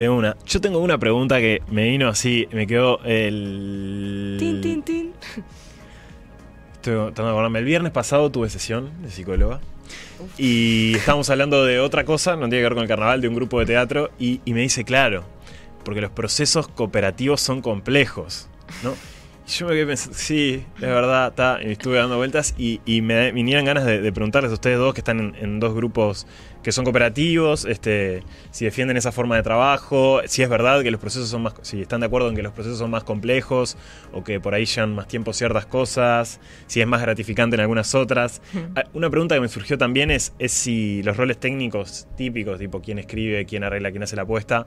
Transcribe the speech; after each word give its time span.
De 0.00 0.08
una. 0.08 0.36
Yo 0.46 0.60
tengo 0.60 0.78
una 0.78 0.96
pregunta 0.96 1.40
que 1.40 1.60
me 1.72 1.88
vino 1.88 2.06
así, 2.06 2.46
me 2.52 2.68
quedó 2.68 3.00
el. 3.02 4.36
Tin, 4.38 4.60
tin, 4.60 4.82
tin. 4.84 5.12
Estoy 6.74 6.94
tratando 6.94 7.24
de 7.24 7.30
acordarme. 7.30 7.58
El 7.58 7.64
viernes 7.64 7.90
pasado 7.90 8.30
tuve 8.30 8.48
sesión 8.48 8.92
de 9.02 9.10
psicóloga. 9.10 9.58
Y 10.36 10.94
estábamos 10.94 11.28
hablando 11.30 11.64
de 11.64 11.80
otra 11.80 12.04
cosa, 12.04 12.36
no 12.36 12.42
tiene 12.42 12.58
que 12.58 12.62
ver 12.62 12.74
con 12.74 12.82
el 12.84 12.88
carnaval, 12.88 13.20
de 13.20 13.26
un 13.26 13.34
grupo 13.34 13.58
de 13.58 13.66
teatro. 13.66 14.12
Y, 14.20 14.40
y 14.44 14.54
me 14.54 14.60
dice, 14.60 14.84
claro, 14.84 15.24
porque 15.84 16.00
los 16.00 16.12
procesos 16.12 16.68
cooperativos 16.68 17.40
son 17.40 17.60
complejos, 17.60 18.48
¿no? 18.84 18.94
Yo 19.48 19.66
me 19.66 19.72
quedé 19.72 19.86
pensando, 19.86 20.18
sí, 20.18 20.62
es 20.76 20.80
verdad, 20.82 21.28
está. 21.28 21.58
Estuve 21.62 21.96
dando 21.96 22.18
vueltas 22.18 22.54
y, 22.58 22.82
y 22.84 23.00
me 23.00 23.32
vinieron 23.32 23.64
ganas 23.64 23.86
de, 23.86 24.02
de 24.02 24.12
preguntarles 24.12 24.50
a 24.50 24.54
ustedes 24.54 24.76
dos 24.76 24.92
que 24.92 25.00
están 25.00 25.20
en, 25.20 25.34
en 25.36 25.58
dos 25.58 25.74
grupos 25.74 26.26
que 26.62 26.70
son 26.70 26.84
cooperativos, 26.84 27.64
este, 27.64 28.24
si 28.50 28.66
defienden 28.66 28.98
esa 28.98 29.10
forma 29.10 29.36
de 29.36 29.42
trabajo, 29.42 30.20
si 30.26 30.42
es 30.42 30.50
verdad 30.50 30.82
que 30.82 30.90
los 30.90 31.00
procesos 31.00 31.30
son 31.30 31.44
más, 31.44 31.54
si 31.62 31.80
están 31.80 32.00
de 32.00 32.06
acuerdo 32.06 32.28
en 32.28 32.36
que 32.36 32.42
los 32.42 32.52
procesos 32.52 32.78
son 32.78 32.90
más 32.90 33.04
complejos 33.04 33.78
o 34.12 34.22
que 34.22 34.38
por 34.38 34.52
ahí 34.52 34.66
llevan 34.66 34.94
más 34.94 35.08
tiempo 35.08 35.32
ciertas 35.32 35.64
cosas, 35.64 36.40
si 36.66 36.82
es 36.82 36.86
más 36.86 37.00
gratificante 37.00 37.54
en 37.56 37.60
algunas 37.60 37.94
otras. 37.94 38.42
Ah, 38.76 38.84
Una 38.92 39.08
pregunta 39.08 39.34
que 39.34 39.40
me 39.40 39.48
surgió 39.48 39.78
también 39.78 40.10
es, 40.10 40.34
es 40.38 40.52
si 40.52 41.02
los 41.04 41.16
roles 41.16 41.38
técnicos 41.38 42.06
típicos, 42.18 42.58
tipo 42.58 42.82
quién 42.82 42.98
escribe, 42.98 43.46
quién 43.46 43.64
arregla, 43.64 43.90
quién 43.90 44.02
hace 44.02 44.16
la 44.16 44.22
apuesta, 44.22 44.66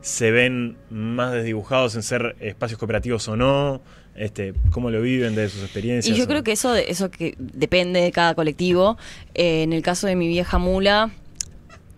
se 0.00 0.30
ven 0.30 0.76
más 0.90 1.32
desdibujados 1.32 1.94
en 1.94 2.02
ser 2.02 2.36
espacios 2.40 2.78
cooperativos 2.78 3.26
o 3.28 3.36
no, 3.36 3.80
este, 4.16 4.54
cómo 4.70 4.90
lo 4.90 5.00
viven 5.02 5.34
de 5.34 5.48
sus 5.48 5.62
experiencias. 5.62 6.14
Y 6.16 6.18
yo 6.18 6.26
creo 6.26 6.42
que 6.42 6.52
eso, 6.52 6.74
eso 6.74 7.10
que 7.10 7.34
depende 7.38 8.00
de 8.00 8.10
cada 8.12 8.34
colectivo. 8.34 8.96
Eh, 9.34 9.62
en 9.62 9.72
el 9.72 9.82
caso 9.82 10.06
de 10.06 10.16
mi 10.16 10.26
vieja 10.28 10.58
mula, 10.58 11.10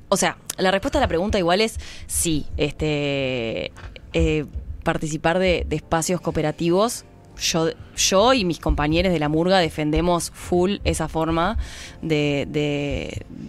o 0.08 0.16
sea, 0.16 0.36
la 0.58 0.70
respuesta 0.70 0.98
a 0.98 1.00
la 1.00 1.08
pregunta 1.08 1.38
igual 1.38 1.60
es 1.60 1.78
sí. 2.06 2.46
Este, 2.56 3.72
eh, 4.12 4.44
participar 4.84 5.38
de, 5.38 5.64
de 5.68 5.76
espacios 5.76 6.20
cooperativos. 6.20 7.04
Yo, 7.40 7.70
yo 7.96 8.34
y 8.34 8.44
mis 8.44 8.58
compañeros 8.60 9.10
de 9.12 9.18
la 9.18 9.28
murga 9.30 9.58
defendemos 9.58 10.30
full 10.34 10.76
esa 10.84 11.08
forma 11.08 11.56
de- 12.02 12.46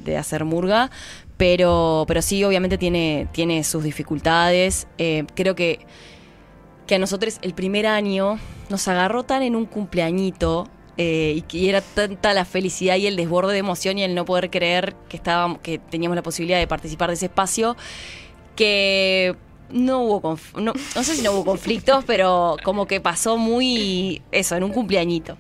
de 0.06 0.18
hacer 0.18 0.46
murga. 0.46 0.90
Pero, 1.38 2.06
pero 2.08 2.22
sí, 2.22 2.44
obviamente 2.44 2.78
tiene, 2.78 3.28
tiene 3.32 3.64
sus 3.64 3.84
dificultades. 3.84 4.88
Eh, 4.98 5.26
creo 5.36 5.56
que 5.56 5.80
que 6.88 6.96
a 6.96 7.00
nosotros 7.00 7.40
el 7.42 7.54
primer 7.54 7.88
año 7.88 8.40
nos 8.70 8.88
agarró 8.88 9.24
tan 9.24 9.44
en 9.44 9.56
un 9.56 9.66
cumpleañito 9.66 10.68
eh, 10.98 11.34
y 11.38 11.42
que 11.44 11.70
era 11.70 11.82
tanta 11.82 12.34
la 12.34 12.46
felicidad 12.46 12.98
y 12.98 13.08
el 13.08 13.16
desborde 13.16 13.54
de 13.54 13.60
emoción 13.60 13.98
y 13.98 14.04
el 14.04 14.16
no 14.16 14.26
poder 14.26 14.50
creer 14.50 14.96
que 15.10 15.18
estábamos, 15.18 15.60
que 15.60 15.80
teníamos 15.80 16.16
la 16.16 16.24
posibilidad 16.24 16.60
de 16.60 16.68
participar 16.68 17.10
de 17.10 17.16
ese 17.16 17.28
espacio, 17.28 17.76
que 18.56 19.36
no 19.70 20.04
hubo 20.04 20.38
no, 20.56 20.74
no 20.96 21.04
sé 21.04 21.16
si 21.16 21.22
no 21.22 21.32
hubo 21.32 21.46
conflictos, 21.46 22.04
pero 22.06 22.58
como 22.64 22.86
que 22.86 23.02
pasó 23.02 23.38
muy 23.38 24.22
eso, 24.32 24.56
en 24.56 24.64
un 24.64 24.72
cumpleañito. 24.72 25.38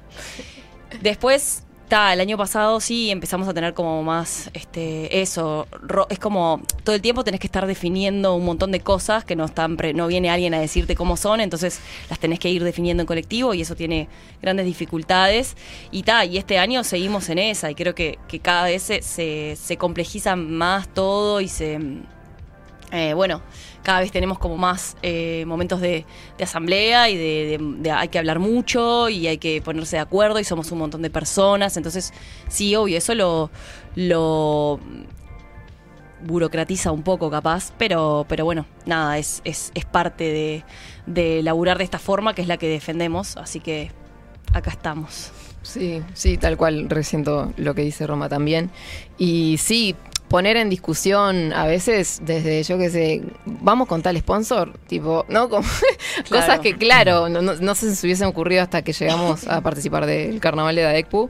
Después, 1.02 1.64
el 1.94 2.20
año 2.20 2.38
pasado 2.38 2.80
sí 2.80 3.12
empezamos 3.12 3.48
a 3.48 3.54
tener 3.54 3.76
como 3.76 4.02
más 4.02 4.50
este 4.54 5.22
eso, 5.22 5.68
es 6.10 6.18
como 6.18 6.62
todo 6.84 6.96
el 6.96 7.02
tiempo 7.02 7.24
tenés 7.24 7.40
que 7.40 7.46
estar 7.46 7.68
definiendo 7.68 8.34
un 8.34 8.46
montón 8.46 8.72
de 8.72 8.80
cosas 8.80 9.24
que 9.24 9.36
no 9.36 9.46
están 9.46 9.78
no 9.94 10.08
viene 10.08 10.32
alguien 10.32 10.56
a 10.56 10.60
decirte 10.60 10.96
cómo 10.96 11.18
son, 11.18 11.40
entonces 11.40 11.80
las 12.10 12.18
tenés 12.18 12.40
que 12.40 12.50
ir 12.50 12.64
definiendo 12.64 13.02
en 13.02 13.08
colectivo 13.08 13.54
y 13.54 13.62
eso 13.62 13.76
tiene 13.76 14.08
grandes 14.42 14.66
dificultades. 14.66 15.56
Y 15.92 16.02
ta, 16.02 16.26
y 16.26 16.38
este 16.38 16.58
año 16.58 16.84
seguimos 16.84 17.30
en 17.30 17.38
esa 17.38 17.70
y 17.70 17.76
creo 17.76 17.94
que, 17.94 18.18
cada 18.42 18.64
vez 18.66 18.82
se, 18.82 19.02
se, 19.04 19.56
se 19.56 19.78
complejiza 19.78 20.36
más 20.36 20.88
todo 20.94 21.42
y 21.42 21.48
se 21.48 21.80
eh, 22.94 23.16
bueno, 23.16 23.42
cada 23.84 24.00
vez 24.00 24.12
tenemos 24.12 24.40
como 24.40 24.58
más 24.58 24.96
eh, 25.04 25.44
momentos 25.46 25.82
de, 25.82 26.06
asamblea 26.42 27.10
y 27.10 27.18
de, 27.18 27.58
de- 27.58 27.76
de 27.80 27.92
hay 27.92 28.08
que 28.08 28.18
hablar 28.18 28.40
mucho 28.40 29.10
y 29.10 29.28
hay 29.28 29.38
que 29.38 29.62
ponerse 29.62 29.98
de 29.98 30.02
acuerdo 30.02 30.40
y 30.40 30.44
somos 30.44 30.72
un 30.72 30.80
montón 30.80 31.02
de 31.02 31.10
personas. 31.10 31.78
Entonces, 31.78 32.14
sí, 32.48 32.76
obvio, 32.76 32.98
eso 32.98 33.14
lo, 33.16 33.50
lo 33.96 34.80
burocratiza 36.26 36.92
un 36.92 37.04
poco 37.04 37.30
capaz, 37.30 37.74
pero, 37.78 38.26
pero 38.30 38.46
bueno, 38.46 38.66
nada, 38.86 39.18
es, 39.18 39.42
es, 39.44 39.72
es 39.76 39.84
parte 39.86 40.24
de, 40.24 40.64
de 41.06 41.44
laburar 41.44 41.78
de 41.78 41.84
esta 41.84 42.00
forma 42.00 42.34
que 42.34 42.42
es 42.42 42.48
la 42.48 42.58
que 42.58 42.68
defendemos, 42.70 43.36
así 43.36 43.60
que 43.60 43.92
acá 44.54 44.72
estamos. 44.72 45.32
Sí, 45.64 46.02
sí, 46.14 46.38
tal 46.38 46.58
cual, 46.58 46.90
resiento 46.90 47.52
lo 47.58 47.74
que 47.76 47.82
dice 47.84 48.06
Roma 48.08 48.30
también. 48.30 48.70
Y 49.18 49.58
sí, 49.60 49.96
poner 50.34 50.58
en 50.58 50.68
discusión 50.68 51.54
a 51.54 51.68
veces 51.68 52.20
desde, 52.24 52.64
yo 52.64 52.80
qué 52.80 52.90
sé, 52.90 53.22
vamos 53.46 53.88
con 53.88 54.02
tal 54.02 54.18
sponsor, 54.18 54.74
tipo, 54.88 55.28
¿no? 55.30 55.48
Como 55.50 55.62
Claro. 56.28 56.44
cosas 56.48 56.60
que, 56.60 56.76
claro, 56.76 57.30
no, 57.30 57.44
no, 57.44 57.54
no 57.54 57.76
sé 57.76 57.92
si 57.92 57.96
se 57.96 58.08
hubiesen 58.08 58.26
ocurrido 58.26 58.64
hasta 58.64 58.82
que 58.82 58.94
llegamos 58.94 59.48
a 59.48 59.62
participar 59.62 60.08
del 60.08 60.40
carnaval 60.40 60.76
de 60.76 60.82
Daecpu. 60.82 61.30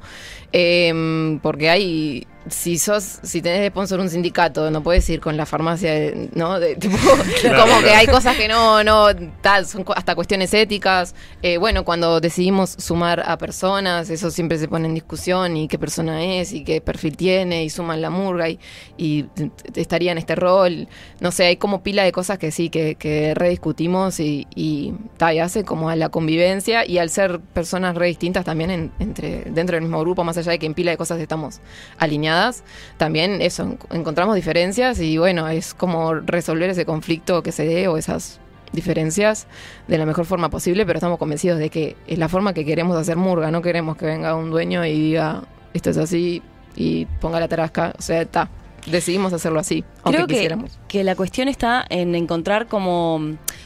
Em, 0.55 1.39
porque 1.39 1.67
hay, 1.71 2.27
si 2.47 2.77
sos, 2.77 3.19
si 3.23 3.41
tenés 3.41 3.61
de 3.61 3.69
sponsor 3.69 3.99
un 4.01 4.09
sindicato, 4.09 4.69
no 4.69 4.83
puedes 4.83 5.09
ir 5.09 5.19
con 5.19 5.35
la 5.35 5.45
farmacia, 5.47 5.91
de- 5.93 6.29
¿no? 6.35 6.59
De, 6.59 6.75
tipo, 6.79 6.95
Claro, 7.41 7.63
como 7.65 7.81
que 7.81 7.89
hay 7.89 8.05
cosas 8.05 8.35
que 8.35 8.47
no, 8.47 8.83
no, 8.83 9.07
tal, 9.41 9.65
son 9.65 9.83
hasta 9.95 10.13
cuestiones 10.13 10.53
éticas. 10.53 11.15
Eh, 11.41 11.57
bueno, 11.57 11.83
cuando 11.85 12.19
decidimos 12.19 12.69
sumar 12.77 13.23
a 13.25 13.37
personas, 13.39 14.09
eso 14.11 14.29
siempre 14.29 14.59
se 14.59 14.67
pone 14.67 14.87
en 14.87 14.93
discusión 14.93 15.57
y 15.57 15.67
qué 15.67 15.79
persona 15.79 16.23
es 16.23 16.53
y 16.53 16.63
qué 16.63 16.81
perfil 16.81 17.17
tiene 17.17 17.63
y 17.63 17.69
suman 17.71 18.01
la 18.01 18.09
murga 18.11 18.47
y, 18.49 18.59
y 18.97 19.25
estaría 19.73 20.11
en 20.11 20.19
este 20.19 20.35
rol. 20.35 20.87
No 21.19 21.31
sé, 21.31 21.45
hay 21.45 21.55
como 21.57 21.81
pila 21.81 22.03
de 22.03 22.11
cosas 22.11 22.37
que 22.37 22.51
sí, 22.51 22.69
que, 22.69 22.93
que 22.95 23.33
rediscutimos 23.33 24.19
y, 24.19 24.45
y, 24.53 24.93
ta, 25.17 25.33
y 25.33 25.39
hace 25.39 25.63
como 25.63 25.89
a 25.89 25.95
la 25.95 26.09
convivencia 26.09 26.85
y 26.85 26.97
al 26.99 27.09
ser 27.09 27.39
personas 27.39 27.95
re 27.95 28.05
distintas 28.07 28.45
también 28.45 28.69
en- 28.69 28.91
entre, 28.99 29.45
dentro 29.45 29.75
del 29.77 29.81
mismo 29.83 29.99
grupo, 30.01 30.23
más 30.25 30.37
allá 30.37 30.42
de 30.51 30.59
que 30.59 30.65
en 30.65 30.73
pila 30.73 30.91
de 30.91 30.97
cosas 30.97 31.19
estamos 31.19 31.59
alineadas, 31.97 32.63
también 32.97 33.41
eso, 33.41 33.63
en- 33.63 33.79
encontramos 33.91 34.35
diferencias 34.35 34.99
y 34.99 35.17
bueno, 35.17 35.47
es 35.47 35.73
como 35.73 36.13
resolver 36.13 36.69
ese 36.69 36.85
conflicto 36.85 37.43
que 37.43 37.51
se 37.51 37.65
dé 37.65 37.87
o 37.87 37.97
esas 37.97 38.39
diferencias 38.71 39.45
de 39.87 39.97
la 39.97 40.05
mejor 40.05 40.25
forma 40.25 40.49
posible, 40.49 40.85
pero 40.85 40.97
estamos 40.97 41.19
convencidos 41.19 41.59
de 41.59 41.69
que 41.69 41.95
es 42.07 42.17
la 42.17 42.27
forma 42.27 42.53
que 42.53 42.65
queremos 42.65 42.97
hacer 42.97 43.17
murga, 43.17 43.51
no 43.51 43.61
queremos 43.61 43.97
que 43.97 44.05
venga 44.05 44.35
un 44.35 44.49
dueño 44.49 44.83
y 44.85 44.91
diga 44.93 45.43
esto 45.73 45.89
es 45.91 45.97
así 45.97 46.41
y 46.75 47.05
ponga 47.21 47.39
la 47.39 47.47
tarasca, 47.47 47.93
o 47.97 48.01
sea, 48.01 48.21
está, 48.23 48.49
decidimos 48.87 49.31
hacerlo 49.31 49.59
así, 49.59 49.83
aunque 50.03 50.17
Creo 50.17 50.27
que, 50.27 50.33
quisiéramos. 50.33 50.79
que 50.87 51.03
la 51.03 51.15
cuestión 51.15 51.47
está 51.49 51.85
en 51.89 52.15
encontrar 52.15 52.67
como 52.67 53.21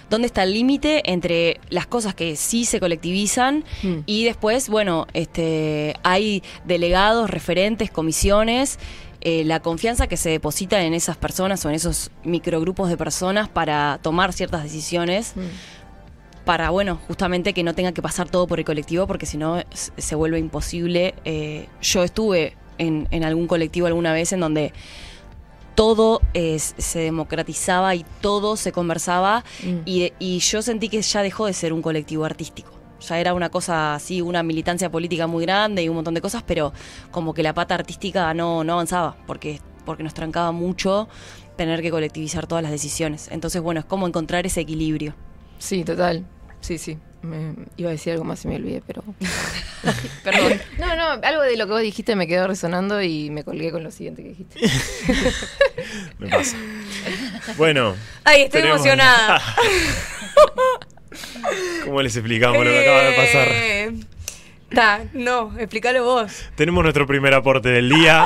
dónde 0.10 0.28
está 0.28 0.44
el 0.44 0.54
límite 0.54 1.12
entre 1.12 1.60
las 1.70 1.88
cosas 1.88 2.16
que 2.16 2.36
sí 2.36 2.66
se 2.66 2.80
colectivizan 2.80 3.64
Mm. 3.84 3.98
y 4.06 4.24
después, 4.26 4.70
bueno, 4.70 5.08
este, 5.14 5.96
hay 6.04 6.44
delegados, 6.66 7.30
referentes, 7.30 7.92
comisiones, 7.92 8.80
eh, 9.22 9.44
la 9.44 9.60
confianza 9.60 10.08
que 10.08 10.16
se 10.16 10.30
deposita 10.30 10.84
en 10.84 10.94
esas 10.94 11.18
personas 11.18 11.66
o 11.66 11.70
en 11.70 11.76
esos 11.76 12.12
microgrupos 12.24 12.90
de 12.90 12.98
personas 12.98 13.50
para 13.50 14.00
tomar 14.02 14.32
ciertas 14.32 14.64
decisiones, 14.64 15.34
para, 16.46 16.70
bueno, 16.70 17.00
justamente 17.08 17.54
que 17.54 17.64
no 17.64 17.74
tenga 17.76 17.92
que 17.92 18.02
pasar 18.02 18.30
todo 18.30 18.48
por 18.48 18.60
el 18.60 18.66
colectivo, 18.66 19.06
porque 19.08 19.26
si 19.26 19.38
no 19.38 19.62
se 19.74 20.16
vuelve 20.16 20.40
imposible. 20.40 21.14
Eh, 21.26 21.68
yo 21.82 22.04
estuve 22.04 22.56
en, 22.78 23.08
en 23.12 23.24
algún 23.26 23.48
colectivo 23.48 23.88
alguna 23.88 24.14
vez 24.14 24.32
en 24.32 24.40
donde 24.40 24.72
todo 25.78 26.22
eh, 26.34 26.58
se 26.58 27.00
democratizaba 27.00 27.94
y 27.94 28.04
todo 28.20 28.58
se 28.58 28.72
conversaba 28.72 29.44
Mm. 29.64 29.82
y, 29.86 30.12
y 30.18 30.40
yo 30.40 30.64
sentí 30.64 30.90
que 30.90 31.00
ya 31.04 31.22
dejó 31.22 31.46
de 31.46 31.54
ser 31.54 31.72
un 31.72 31.84
colectivo 31.84 32.26
artístico. 32.26 32.72
Ya 33.08 33.20
era 33.20 33.36
una 33.36 33.50
cosa 33.50 33.94
así, 33.94 34.22
una 34.22 34.42
militancia 34.42 34.90
política 34.90 35.28
muy 35.28 35.46
grande 35.46 35.84
y 35.84 35.90
un 35.90 35.94
montón 35.96 36.16
de 36.16 36.22
cosas, 36.22 36.42
pero 36.48 36.74
como 37.12 37.36
que 37.36 37.44
la 37.44 37.54
pata 37.54 37.76
artística 37.76 38.34
no, 38.34 38.64
no 38.64 38.74
avanzaba, 38.74 39.16
porque, 39.28 39.62
porque 39.86 40.02
nos 40.02 40.16
trancaba 40.16 40.52
mucho 40.52 41.08
tener 41.58 41.84
que 41.84 41.92
colectivizar 41.92 42.48
todas 42.48 42.64
las 42.64 42.72
decisiones. 42.72 43.28
Entonces, 43.32 43.62
bueno, 43.62 43.80
es 43.82 43.86
como 43.86 44.08
encontrar 44.08 44.48
ese 44.48 44.62
equilibrio. 44.62 45.14
Sí, 45.60 45.84
total. 45.84 46.26
Sí, 46.60 46.80
sí. 46.80 46.98
Me, 47.22 47.54
iba 47.78 47.90
a 47.90 47.94
decir 47.94 48.14
algo 48.14 48.24
más 48.24 48.44
y 48.46 48.48
me 48.48 48.56
olvidé, 48.58 48.82
pero. 48.86 49.04
Perdón. 50.24 50.62
No, 50.78 50.96
no, 50.96 51.10
algo 51.26 51.42
de 51.42 51.58
lo 51.58 51.66
que 51.66 51.72
vos 51.72 51.82
dijiste 51.82 52.16
me 52.16 52.28
quedó 52.28 52.48
resonando 52.48 53.02
y 53.02 53.30
me 53.30 53.44
colgué 53.44 53.72
con 53.72 53.84
lo 53.84 53.92
siguiente 53.92 54.24
que 54.24 54.30
dijiste. 54.30 54.60
Me 56.20 56.30
pasa. 56.30 56.56
Bueno. 57.58 57.96
¡Ay, 58.24 58.44
estoy 58.44 58.62
tenemos- 58.62 58.82
emocionada! 58.82 59.42
¿Cómo 61.86 62.02
les 62.02 62.16
explicamos 62.16 62.64
lo 62.64 62.72
que 62.72 62.80
acaba 62.82 63.04
de 63.04 63.14
pasar? 63.14 63.48
Ta, 64.74 65.02
no, 65.14 65.58
explícalo 65.58 66.04
vos. 66.04 66.44
Tenemos 66.56 66.84
nuestro 66.84 67.08
primer 67.08 67.34
aporte 67.34 67.70
del 67.70 67.90
día. 67.90 68.26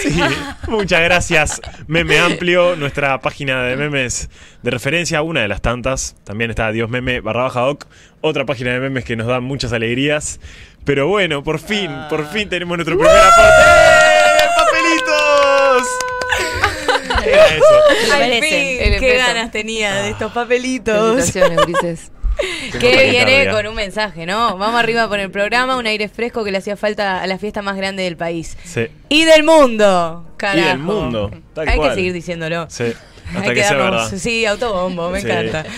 Sí, 0.00 0.20
muchas 0.68 1.00
gracias, 1.02 1.60
Meme 1.88 2.18
Amplio, 2.18 2.76
nuestra 2.76 3.20
página 3.20 3.64
de 3.64 3.76
memes 3.76 4.30
de 4.62 4.70
referencia, 4.70 5.22
una 5.22 5.42
de 5.42 5.48
las 5.48 5.62
tantas. 5.62 6.14
También 6.24 6.50
está 6.50 6.70
Dios 6.70 6.88
Meme 6.88 7.20
barra 7.20 7.44
baja 7.44 7.60
doc, 7.60 7.86
otra 8.20 8.44
página 8.44 8.72
de 8.72 8.80
memes 8.80 9.04
que 9.04 9.16
nos 9.16 9.26
da 9.26 9.40
muchas 9.40 9.72
alegrías. 9.72 10.38
Pero 10.84 11.08
bueno, 11.08 11.42
por 11.42 11.58
fin, 11.58 11.90
por 12.08 12.30
fin 12.30 12.48
tenemos 12.48 12.76
nuestro 12.76 12.96
primer 12.96 13.16
aporte. 13.16 13.62
¡Eh! 13.66 14.44
¡Papelitos! 14.56 15.88
Era 17.26 17.46
eso. 17.46 18.14
Al 18.14 18.30
fin, 18.30 19.00
qué 19.00 19.16
ganas 19.16 19.50
tenía 19.50 19.94
de 19.94 20.10
estos 20.10 20.30
papelitos. 20.32 21.14
Felicitaciones, 21.16 21.64
Ulises. 21.64 22.12
Que 22.80 23.10
viene 23.10 23.48
con 23.50 23.66
un 23.66 23.74
mensaje, 23.74 24.26
¿no? 24.26 24.56
Vamos 24.58 24.80
arriba 24.80 25.08
por 25.08 25.18
el 25.20 25.30
programa, 25.30 25.76
un 25.76 25.86
aire 25.86 26.08
fresco 26.08 26.42
que 26.44 26.50
le 26.50 26.58
hacía 26.58 26.76
falta 26.76 27.22
a 27.22 27.26
la 27.26 27.38
fiesta 27.38 27.62
más 27.62 27.76
grande 27.76 28.02
del 28.02 28.16
país. 28.16 28.56
Sí. 28.64 28.86
Y 29.08 29.24
del 29.24 29.44
mundo, 29.44 30.26
carajo. 30.36 30.58
Y 30.66 30.68
del 30.70 30.78
mundo, 30.78 31.30
tal 31.54 31.68
Hay 31.68 31.76
cual. 31.76 31.90
que 31.90 31.94
seguir 31.94 32.12
diciéndolo. 32.12 32.66
Sí. 32.70 32.92
Hasta 33.28 33.40
Hay 33.40 33.48
que, 33.48 33.54
que 33.54 33.62
sea 33.62 33.76
verdad. 33.76 34.12
Sí, 34.16 34.44
autobombo, 34.46 35.10
me 35.10 35.20
Sí. 35.20 35.26
encanta. 35.30 35.64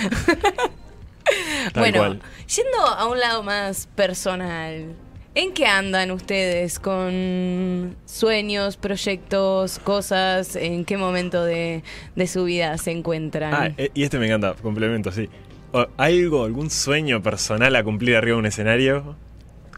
Bueno, 1.74 1.98
cual. 1.98 2.20
yendo 2.54 2.78
a 2.86 3.06
un 3.06 3.18
lado 3.18 3.42
más 3.42 3.88
personal, 3.96 4.94
¿en 5.34 5.52
qué 5.52 5.66
andan 5.66 6.10
ustedes 6.12 6.78
con 6.78 7.96
sueños, 8.06 8.76
proyectos, 8.76 9.78
cosas? 9.80 10.54
¿En 10.56 10.84
qué 10.84 10.96
momento 10.96 11.44
de, 11.44 11.82
de 12.14 12.26
su 12.28 12.44
vida 12.44 12.78
se 12.78 12.92
encuentran? 12.92 13.52
Ah, 13.54 13.70
eh, 13.76 13.90
y 13.94 14.04
este 14.04 14.18
me 14.18 14.26
encanta, 14.26 14.54
complemento, 14.62 15.10
sí. 15.10 15.28
O- 15.76 15.86
¿Hay 15.98 16.22
algo, 16.22 16.44
algún 16.44 16.70
sueño 16.70 17.22
personal 17.22 17.76
a 17.76 17.84
cumplir 17.84 18.16
arriba 18.16 18.36
de 18.36 18.40
un 18.40 18.46
escenario? 18.46 19.14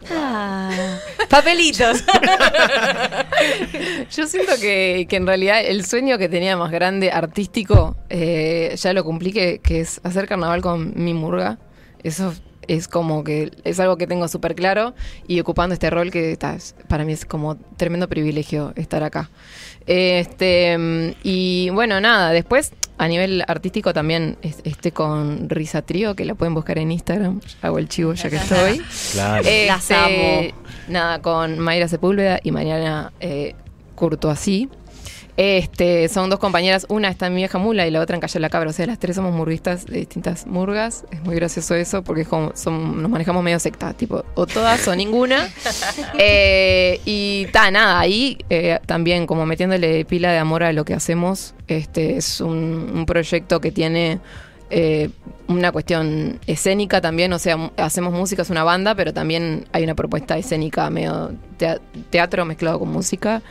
Ah, 0.09 0.97
papelitos. 1.29 2.03
Yo 4.15 4.25
siento 4.27 4.53
que, 4.61 5.07
que 5.09 5.15
en 5.17 5.27
realidad 5.27 5.61
el 5.65 5.85
sueño 5.85 6.17
que 6.17 6.29
tenía 6.29 6.55
más 6.55 6.71
grande 6.71 7.11
artístico 7.11 7.97
eh, 8.09 8.73
ya 8.77 8.93
lo 8.93 9.03
cumplí, 9.03 9.33
que, 9.33 9.59
que 9.59 9.81
es 9.81 9.99
hacer 10.03 10.27
carnaval 10.27 10.61
con 10.61 10.93
mi 10.95 11.13
murga. 11.13 11.57
Eso 12.01 12.33
es 12.69 12.87
como 12.87 13.23
que 13.25 13.51
es 13.65 13.79
algo 13.81 13.97
que 13.97 14.07
tengo 14.07 14.27
súper 14.29 14.55
claro 14.55 14.93
y 15.27 15.39
ocupando 15.41 15.73
este 15.73 15.89
rol 15.89 16.11
que 16.11 16.37
ta, 16.37 16.55
es- 16.55 16.75
para 16.87 17.03
mí 17.03 17.11
es 17.11 17.25
como 17.25 17.55
tremendo 17.77 18.07
privilegio 18.07 18.71
estar 18.77 19.03
acá. 19.03 19.29
Este, 19.87 21.15
y 21.23 21.69
bueno, 21.71 21.99
nada, 21.99 22.31
después 22.31 22.71
a 22.97 23.07
nivel 23.07 23.43
artístico 23.47 23.91
también 23.93 24.37
es- 24.43 24.59
estoy 24.63 24.91
con 24.91 25.49
Risa 25.49 25.81
Trío, 25.81 26.15
que 26.15 26.25
la 26.25 26.35
pueden 26.35 26.53
buscar 26.53 26.77
en 26.77 26.91
Instagram. 26.91 27.41
Hago 27.61 27.79
el 27.79 27.89
chivo 27.89 28.13
ya 28.13 28.29
que 28.29 28.35
estoy. 28.77 28.81
Claro. 29.13 29.43
Las 29.67 29.81
Este, 29.91 29.95
amo. 29.95 30.57
Nada, 30.89 31.21
con 31.21 31.59
Mayra 31.59 31.87
Sepúlveda 31.87 32.39
y 32.43 32.51
Mariana 32.51 33.11
eh, 33.19 33.55
Courtoisí. 33.95 34.69
Este, 35.41 36.09
son 36.09 36.29
dos 36.29 36.37
compañeras, 36.37 36.85
una 36.89 37.07
está 37.07 37.27
en 37.27 37.33
mi 37.33 37.39
vieja 37.39 37.57
mula 37.59 37.87
y 37.87 37.91
la 37.91 38.01
otra 38.01 38.13
en 38.15 38.19
Calle 38.19 38.41
La 38.41 38.49
Cabra. 38.49 38.71
O 38.71 38.73
sea, 38.73 38.85
las 38.87 38.99
tres 38.99 39.15
somos 39.15 39.33
murguistas 39.33 39.85
de 39.85 39.99
distintas 39.99 40.45
murgas. 40.45 41.05
Es 41.11 41.21
muy 41.23 41.33
gracioso 41.35 41.75
eso 41.75 42.03
porque 42.03 42.23
es 42.23 42.27
como, 42.27 42.51
son- 42.57 43.01
nos 43.01 43.09
manejamos 43.09 43.41
medio 43.41 43.57
secta, 43.57 43.93
tipo, 43.93 44.25
o 44.35 44.45
todas 44.45 44.85
o 44.89 44.95
ninguna. 44.97 45.47
Eh, 46.21 46.99
y 47.05 47.45
ta, 47.53 47.71
nada, 47.71 47.99
ahí 48.01 48.37
eh, 48.49 48.79
también 48.85 49.25
como 49.25 49.45
metiéndole 49.45 50.03
pila 50.03 50.31
de 50.33 50.39
amor 50.39 50.63
a 50.63 50.73
lo 50.73 50.83
que 50.83 50.93
hacemos. 50.93 51.53
Este 51.69 52.17
es 52.17 52.41
un, 52.41 52.91
un 52.93 53.05
proyecto 53.05 53.61
que 53.61 53.71
tiene 53.71 54.19
eh, 54.69 55.09
una 55.47 55.71
cuestión 55.71 56.39
escénica 56.47 56.99
también, 56.99 57.31
o 57.31 57.39
sea, 57.39 57.71
hacemos 57.77 58.11
música, 58.13 58.41
es 58.41 58.49
una 58.49 58.65
banda, 58.65 58.93
pero 58.95 59.13
también 59.13 59.65
hay 59.71 59.83
una 59.85 59.95
propuesta 59.95 60.37
escénica 60.37 60.89
medio 60.89 61.31
tea- 61.57 61.79
teatro 62.09 62.43
mezclado 62.43 62.79
con 62.79 62.89
música. 62.89 63.41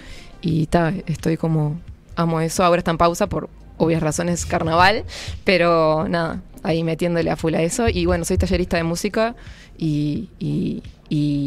Y 0.41 0.67
ta, 0.67 0.93
estoy 1.07 1.37
como, 1.37 1.81
amo 2.17 2.41
eso. 2.41 2.65
Ahora 2.65 2.79
está 2.79 2.91
en 2.91 2.99
pausa 2.99 3.27
por 3.29 3.49
obvias 3.77 4.03
razones 4.03 4.45
carnaval, 4.47 5.05
pero 5.45 6.09
nada, 6.09 6.43
ahí 6.63 6.83
metiéndole 6.85 7.31
a 7.31 7.37
full 7.37 7.55
a 7.55 7.63
eso. 7.63 7.89
Y 7.89 8.07
bueno, 8.07 8.25
soy 8.25 8.39
tallerista 8.39 8.77
de 8.77 8.83
música 8.85 9.35
y, 9.77 10.29
y- 10.39 10.83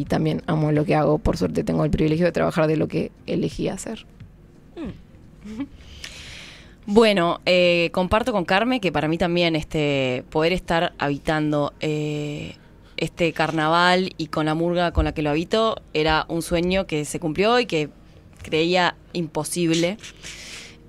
también 0.07 0.41
amo 0.47 0.71
lo 0.71 0.83
que 0.85 0.95
hago. 0.95 1.17
Por 1.19 1.37
suerte 1.37 1.63
tengo 1.63 1.85
el 1.85 1.91
privilegio 1.91 2.25
de 2.25 2.31
trabajar 2.31 2.67
de 2.67 2.75
lo 2.77 2.87
que 2.87 3.11
elegí 3.27 3.67
hacer. 3.69 4.05
Bueno, 6.85 7.39
eh, 7.45 7.89
comparto 7.93 8.31
con 8.31 8.43
Carmen 8.43 8.79
que 8.79 8.91
para 8.91 9.07
mí 9.07 9.17
también 9.17 9.55
este 9.55 10.23
poder 10.29 10.51
estar 10.51 10.93
habitando 10.97 11.73
eh, 11.79 12.55
este 12.97 13.31
carnaval 13.33 14.13
y 14.17 14.27
con 14.27 14.45
la 14.47 14.55
murga 14.55 14.91
con 14.91 15.05
la 15.05 15.13
que 15.13 15.21
lo 15.21 15.29
habito 15.29 15.77
era 15.93 16.25
un 16.27 16.41
sueño 16.41 16.87
que 16.87 17.05
se 17.05 17.19
cumplió 17.19 17.59
y 17.59 17.65
que 17.65 17.89
creía 18.41 18.95
imposible. 19.13 19.97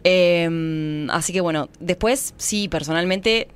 Eh, 0.04 1.06
así 1.10 1.32
que 1.32 1.40
bueno, 1.40 1.68
después 1.80 2.34
sí, 2.36 2.68
personalmente 2.68 3.48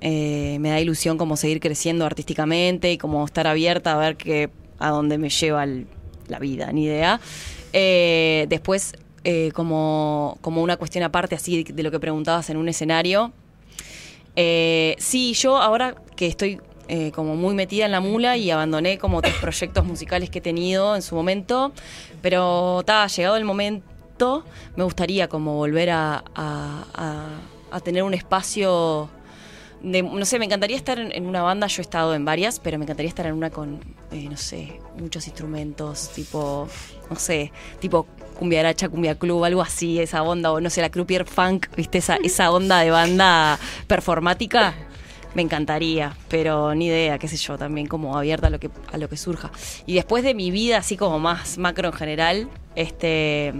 eh, 0.00 0.58
me 0.60 0.70
da 0.70 0.80
ilusión 0.80 1.18
como 1.18 1.36
seguir 1.36 1.58
creciendo 1.60 2.06
artísticamente 2.06 2.92
y 2.92 2.98
como 2.98 3.24
estar 3.24 3.46
abierta 3.46 3.94
a 3.94 3.96
ver 3.96 4.16
que, 4.16 4.50
a 4.78 4.90
dónde 4.90 5.18
me 5.18 5.28
lleva 5.28 5.66
la 6.28 6.38
vida, 6.38 6.70
ni 6.72 6.84
idea. 6.84 7.20
Eh, 7.72 8.46
después, 8.48 8.94
eh, 9.24 9.50
como, 9.54 10.38
como 10.40 10.62
una 10.62 10.76
cuestión 10.76 11.02
aparte 11.02 11.34
así 11.34 11.64
de, 11.64 11.82
lo 11.82 11.90
que 11.90 11.98
preguntabas 11.98 12.48
en 12.50 12.56
un 12.58 12.68
escenario, 12.68 13.32
sí, 14.36 15.34
yo 15.34 15.56
ahora 15.56 15.96
que 16.14 16.28
estoy 16.28 16.60
eh, 16.88 17.12
como 17.12 17.36
muy 17.36 17.54
metida 17.54 17.84
en 17.86 17.92
la 17.92 18.00
mula 18.00 18.36
y 18.36 18.50
abandoné 18.50 18.98
como 18.98 19.18
otros 19.18 19.34
proyectos 19.40 19.84
musicales 19.84 20.30
que 20.30 20.38
he 20.38 20.42
tenido 20.42 20.96
en 20.96 21.02
su 21.02 21.14
momento, 21.14 21.72
pero 22.22 22.82
ta, 22.84 23.06
llegado 23.06 23.36
el 23.36 23.44
momento, 23.44 24.44
me 24.76 24.84
gustaría 24.84 25.28
como 25.28 25.54
volver 25.54 25.90
a, 25.90 26.24
a- 26.34 26.84
a- 26.94 27.26
a 27.70 27.80
tener 27.80 28.02
un 28.02 28.14
espacio 28.14 29.10
de, 29.82 30.02
no 30.02 30.24
sé, 30.24 30.38
me 30.40 30.46
encantaría 30.46 30.76
estar 30.76 30.98
en, 30.98 31.12
en 31.12 31.26
una 31.26 31.42
banda, 31.42 31.66
yo 31.68 31.80
he 31.80 31.82
estado 31.82 32.14
en 32.14 32.24
varias, 32.24 32.58
pero 32.58 32.78
me 32.78 32.84
encantaría 32.84 33.08
estar 33.08 33.26
en 33.26 33.34
una 33.34 33.50
con, 33.50 33.78
eh, 34.10 34.26
no 34.28 34.36
sé, 34.36 34.80
muchos 34.98 35.26
instrumentos, 35.28 36.10
tipo, 36.14 36.66
no 37.10 37.16
sé, 37.16 37.52
tipo 37.78 38.06
cumbia 38.36 38.60
aracha, 38.60 38.88
cumbia 38.88 39.16
club, 39.16 39.44
algo 39.44 39.60
así, 39.62 40.00
esa 40.00 40.22
onda, 40.22 40.50
o 40.52 40.60
no 40.60 40.70
sé, 40.70 40.80
la 40.80 40.90
croupier 40.90 41.26
funk, 41.26 41.66
viste, 41.76 41.98
esa, 41.98 42.16
esa 42.24 42.50
onda 42.50 42.80
de 42.80 42.90
banda 42.90 43.58
performática. 43.86 44.74
Me 45.34 45.42
encantaría, 45.42 46.16
pero 46.28 46.74
ni 46.74 46.86
idea, 46.86 47.18
qué 47.18 47.28
sé 47.28 47.36
yo, 47.36 47.58
también 47.58 47.86
como 47.86 48.16
abierta 48.16 48.46
a 48.46 48.50
lo 48.50 48.58
que, 48.58 48.70
a 48.92 48.98
lo 48.98 49.08
que 49.08 49.16
surja. 49.16 49.50
Y 49.86 49.94
después 49.94 50.24
de 50.24 50.34
mi 50.34 50.50
vida, 50.50 50.78
así 50.78 50.96
como 50.96 51.18
más 51.18 51.58
macro 51.58 51.88
en 51.88 51.94
general, 51.94 52.48
este 52.74 53.52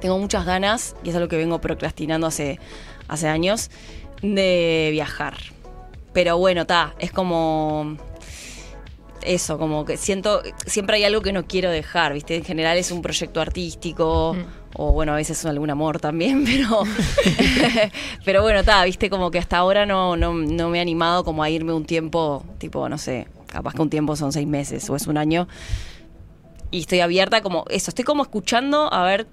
tengo 0.00 0.18
muchas 0.18 0.44
ganas, 0.44 0.94
y 1.02 1.10
es 1.10 1.16
algo 1.16 1.28
que 1.28 1.36
vengo 1.36 1.60
procrastinando 1.60 2.26
hace, 2.26 2.60
hace 3.08 3.28
años, 3.28 3.70
de 4.22 4.90
viajar. 4.92 5.34
Pero 6.12 6.38
bueno, 6.38 6.62
está, 6.62 6.94
es 6.98 7.12
como 7.12 7.96
eso, 9.22 9.58
como 9.58 9.84
que 9.84 9.96
siento, 9.96 10.42
siempre 10.66 10.96
hay 10.96 11.04
algo 11.04 11.20
que 11.22 11.32
no 11.32 11.46
quiero 11.46 11.70
dejar, 11.70 12.12
¿viste? 12.12 12.36
En 12.36 12.44
general 12.44 12.78
es 12.78 12.90
un 12.90 13.02
proyecto 13.02 13.40
artístico, 13.40 14.34
Mm. 14.34 14.65
O 14.76 14.92
bueno, 14.92 15.12
a 15.12 15.16
veces 15.16 15.44
algún 15.46 15.70
amor 15.70 16.00
también, 16.00 16.44
pero, 16.46 16.82
pero 18.24 18.42
bueno, 18.42 18.60
está, 18.60 18.84
¿viste? 18.84 19.10
Como 19.10 19.30
que 19.30 19.38
hasta 19.38 19.56
ahora 19.56 19.86
no, 19.86 20.16
no, 20.16 20.34
no 20.34 20.68
me 20.68 20.78
he 20.78 20.80
animado 20.80 21.24
como 21.24 21.42
a 21.42 21.50
irme 21.50 21.72
un 21.72 21.84
tiempo, 21.84 22.44
tipo, 22.58 22.88
no 22.88 22.98
sé, 22.98 23.28
capaz 23.46 23.74
que 23.74 23.82
un 23.82 23.90
tiempo 23.90 24.16
son 24.16 24.32
seis 24.32 24.46
meses 24.46 24.88
o 24.90 24.96
es 24.96 25.06
un 25.06 25.16
año. 25.16 25.48
Y 26.70 26.80
estoy 26.80 27.00
abierta 27.00 27.42
como 27.42 27.64
eso, 27.70 27.90
estoy 27.90 28.04
como 28.04 28.22
escuchando 28.22 28.92
a 28.92 29.04
ver 29.04 29.26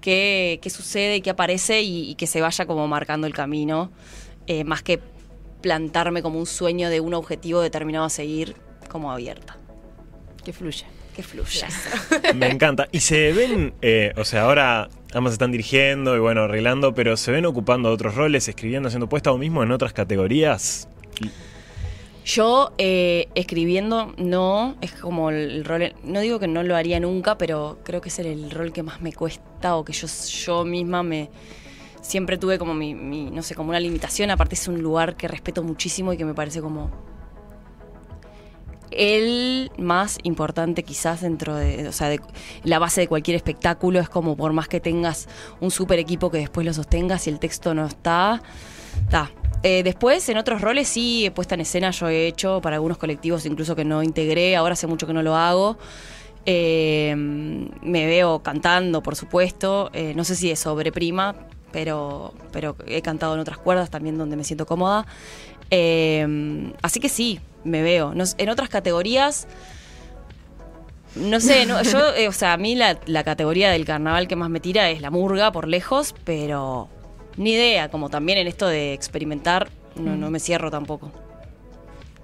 qué, 0.00 0.58
qué 0.60 0.70
sucede, 0.70 1.22
qué 1.22 1.30
aparece 1.30 1.82
y, 1.82 2.10
y 2.10 2.14
que 2.16 2.26
se 2.26 2.40
vaya 2.40 2.66
como 2.66 2.86
marcando 2.88 3.26
el 3.26 3.32
camino, 3.32 3.90
eh, 4.46 4.64
más 4.64 4.82
que 4.82 5.00
plantarme 5.62 6.20
como 6.20 6.38
un 6.38 6.46
sueño 6.46 6.90
de 6.90 7.00
un 7.00 7.14
objetivo 7.14 7.60
determinado 7.60 8.04
a 8.04 8.10
seguir, 8.10 8.54
como 8.90 9.10
abierta. 9.10 9.56
Que 10.44 10.52
fluya. 10.52 10.86
Que 11.14 11.22
fluya. 11.22 11.68
Me 12.34 12.48
encanta. 12.48 12.88
Y 12.90 13.00
se 13.00 13.32
ven, 13.32 13.74
eh, 13.82 14.12
o 14.16 14.24
sea, 14.24 14.42
ahora 14.42 14.88
ambas 15.12 15.32
están 15.32 15.52
dirigiendo 15.52 16.16
y 16.16 16.18
bueno, 16.18 16.42
arreglando, 16.42 16.94
pero 16.94 17.16
se 17.16 17.30
ven 17.30 17.46
ocupando 17.46 17.90
otros 17.90 18.14
roles, 18.14 18.48
escribiendo, 18.48 18.88
haciendo 18.88 19.08
puesta 19.08 19.30
o 19.30 19.38
mismo 19.38 19.62
en 19.62 19.70
otras 19.70 19.92
categorías. 19.92 20.88
Yo 22.24 22.72
eh, 22.78 23.28
escribiendo 23.34 24.14
no, 24.16 24.76
es 24.80 24.92
como 24.92 25.30
el 25.30 25.64
rol, 25.64 25.94
no 26.02 26.20
digo 26.20 26.40
que 26.40 26.48
no 26.48 26.62
lo 26.62 26.74
haría 26.74 26.98
nunca, 26.98 27.36
pero 27.36 27.78
creo 27.84 28.00
que 28.00 28.08
es 28.08 28.18
el, 28.18 28.26
el 28.26 28.50
rol 28.50 28.72
que 28.72 28.82
más 28.82 29.02
me 29.02 29.12
cuesta 29.12 29.76
o 29.76 29.84
que 29.84 29.92
yo, 29.92 30.08
yo 30.08 30.64
misma 30.64 31.02
me 31.02 31.28
siempre 32.04 32.36
tuve 32.38 32.58
como 32.58 32.74
mi, 32.74 32.94
mi, 32.94 33.30
no 33.30 33.42
sé, 33.42 33.54
como 33.54 33.70
una 33.70 33.80
limitación, 33.80 34.30
aparte 34.30 34.54
es 34.54 34.68
un 34.68 34.82
lugar 34.82 35.16
que 35.16 35.26
respeto 35.26 35.62
muchísimo 35.62 36.12
y 36.12 36.16
que 36.16 36.24
me 36.24 36.34
parece 36.34 36.60
como 36.60 36.90
el 38.96 39.70
más 39.78 40.18
importante 40.22 40.82
quizás 40.82 41.20
dentro 41.20 41.56
de, 41.56 41.90
la 42.62 42.78
base 42.78 43.02
de 43.02 43.08
cualquier 43.08 43.36
espectáculo 43.36 44.00
es 44.00 44.08
como 44.08 44.36
por 44.36 44.52
más 44.52 44.68
que 44.68 44.80
tengas 44.80 45.28
un 45.60 45.70
super 45.70 45.98
equipo 45.98 46.30
que 46.30 46.38
después 46.38 46.66
lo 46.66 46.72
sostengas 46.72 47.22
si 47.22 47.30
el 47.30 47.38
texto 47.38 47.74
no 47.74 47.86
está, 47.86 48.42
está. 49.02 49.30
Eh, 49.62 49.82
después, 49.82 50.28
en 50.28 50.36
otros 50.36 50.60
roles 50.60 50.88
sí, 50.88 51.30
puesta 51.34 51.54
en 51.54 51.62
escena 51.62 51.90
yo 51.90 52.08
he 52.08 52.26
hecho 52.26 52.60
para 52.60 52.76
algunos 52.76 52.98
colectivos 52.98 53.46
incluso 53.46 53.74
que 53.74 53.84
no 53.84 54.02
integré, 54.02 54.56
ahora 54.56 54.74
hace 54.74 54.86
mucho 54.86 55.06
que 55.06 55.14
no 55.14 55.22
lo 55.22 55.36
hago. 55.36 55.78
Eh, 56.46 57.14
me 57.16 58.06
veo 58.06 58.42
cantando, 58.42 59.02
por 59.02 59.16
supuesto, 59.16 59.90
eh, 59.94 60.12
no 60.14 60.24
sé 60.24 60.36
si 60.36 60.50
es 60.50 60.58
sobre 60.58 60.92
prima, 60.92 61.34
pero, 61.72 62.34
pero 62.52 62.76
he 62.86 63.00
cantado 63.02 63.34
en 63.34 63.40
otras 63.40 63.58
cuerdas 63.58 63.90
también 63.90 64.18
donde 64.18 64.36
me 64.36 64.44
siento 64.44 64.66
cómoda. 64.66 65.06
Eh, 65.76 66.72
así 66.82 67.00
que 67.00 67.08
sí, 67.08 67.40
me 67.64 67.82
veo. 67.82 68.14
No- 68.14 68.24
en 68.38 68.48
otras 68.48 68.68
categorías, 68.68 69.48
no 71.16 71.40
sé, 71.40 71.66
no, 71.66 71.82
yo, 71.82 72.14
eh, 72.16 72.28
o 72.28 72.32
sea, 72.32 72.52
a 72.52 72.56
mí 72.56 72.74
la, 72.76 72.98
la 73.06 73.24
categoría 73.24 73.70
del 73.70 73.84
carnaval 73.84 74.28
que 74.28 74.36
más 74.36 74.50
me 74.50 74.60
tira 74.60 74.90
es 74.90 75.00
la 75.00 75.10
murga, 75.10 75.50
por 75.52 75.66
lejos, 75.68 76.14
pero 76.24 76.88
Ni 77.36 77.52
idea, 77.54 77.88
como 77.88 78.10
también 78.10 78.38
en 78.38 78.46
esto 78.46 78.66
de 78.68 78.92
experimentar, 78.92 79.68
no, 79.96 80.14
no 80.16 80.30
me 80.30 80.38
cierro 80.38 80.70
tampoco. 80.70 81.10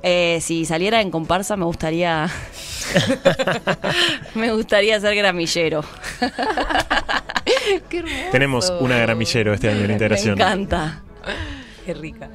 Eh, 0.03 0.39
si 0.41 0.65
saliera 0.65 1.01
en 1.03 1.11
comparsa 1.11 1.57
me 1.57 1.65
gustaría 1.67 2.27
me 4.35 4.53
gustaría 4.53 4.99
ser 5.01 5.15
gramillero. 5.17 5.85
Qué 7.91 7.99
hermoso. 7.99 8.31
Tenemos 8.33 8.73
una 8.81 8.99
gramillero 8.99 9.53
este 9.53 9.69
año 9.69 9.81
en 9.81 9.87
Me 9.89 9.93
integración. 9.95 10.35
encanta. 10.39 11.03
Qué 11.91 11.95
rica. 11.95 12.31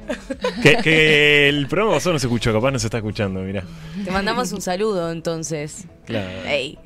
Que, 0.62 0.76
que 0.82 1.48
el 1.48 1.66
programa 1.66 1.94
pasado 1.94 2.12
no 2.12 2.18
se 2.18 2.26
escuchó, 2.26 2.52
capaz 2.52 2.72
no 2.72 2.78
se 2.78 2.88
está 2.88 2.98
escuchando, 2.98 3.40
mira. 3.40 3.64
Te 4.04 4.10
mandamos 4.10 4.52
un 4.52 4.60
saludo 4.60 5.10
entonces. 5.10 5.86
Claro. 6.04 6.28
Ey. 6.46 6.78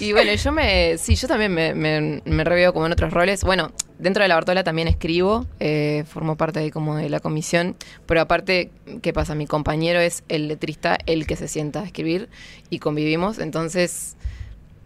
Y 0.00 0.12
bueno, 0.12 0.32
yo 0.32 0.50
me. 0.50 0.96
Sí, 0.96 1.14
yo 1.14 1.28
también 1.28 1.52
me, 1.52 1.74
me, 1.74 2.22
me 2.24 2.44
reveo 2.44 2.72
como 2.72 2.86
en 2.86 2.92
otros 2.92 3.12
roles. 3.12 3.44
Bueno, 3.44 3.70
dentro 3.98 4.22
de 4.22 4.28
la 4.28 4.36
Bartola 4.36 4.64
también 4.64 4.88
escribo, 4.88 5.46
eh, 5.60 6.04
formo 6.08 6.36
parte 6.36 6.60
ahí 6.60 6.70
como 6.70 6.96
de 6.96 7.10
la 7.10 7.20
comisión. 7.20 7.76
Pero 8.06 8.22
aparte, 8.22 8.70
¿qué 9.02 9.12
pasa? 9.12 9.34
Mi 9.34 9.46
compañero 9.46 10.00
es 10.00 10.24
el 10.30 10.48
letrista, 10.48 10.96
el 11.04 11.26
que 11.26 11.36
se 11.36 11.48
sienta 11.48 11.80
a 11.80 11.84
escribir 11.84 12.30
y 12.70 12.78
convivimos. 12.78 13.38
Entonces, 13.38 14.16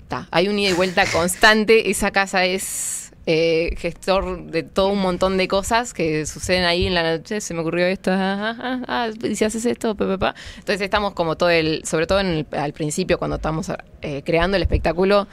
ta, 0.08 0.26
hay 0.32 0.48
un 0.48 0.58
ida 0.58 0.70
y 0.70 0.74
vuelta 0.74 1.06
constante. 1.06 1.90
Esa 1.90 2.10
casa 2.10 2.44
es. 2.44 3.12
Eh, 3.26 3.74
gestor 3.78 4.46
de 4.46 4.62
todo 4.62 4.88
un 4.88 5.00
montón 5.00 5.36
de 5.38 5.48
cosas 5.48 5.94
que 5.94 6.26
suceden 6.26 6.64
ahí 6.64 6.86
en 6.86 6.94
la 6.94 7.02
noche. 7.16 7.40
Se 7.40 7.54
me 7.54 7.60
ocurrió 7.60 7.86
esto, 7.86 8.10
ah, 8.12 8.54
ah, 8.56 8.56
ah, 8.60 8.82
ah, 8.86 9.26
y 9.26 9.34
si 9.36 9.44
haces 9.44 9.64
esto, 9.66 9.94
pa, 9.94 10.06
pa, 10.06 10.18
pa. 10.18 10.34
entonces 10.58 10.80
estamos 10.82 11.14
como 11.14 11.36
todo 11.36 11.50
el, 11.50 11.82
sobre 11.84 12.06
todo 12.06 12.20
en 12.20 12.26
el- 12.26 12.46
al 12.52 12.72
principio 12.72 13.18
cuando 13.18 13.36
estamos 13.36 13.70
eh, 14.02 14.22
creando 14.24 14.56
el 14.56 14.62
espectáculo, 14.62 15.26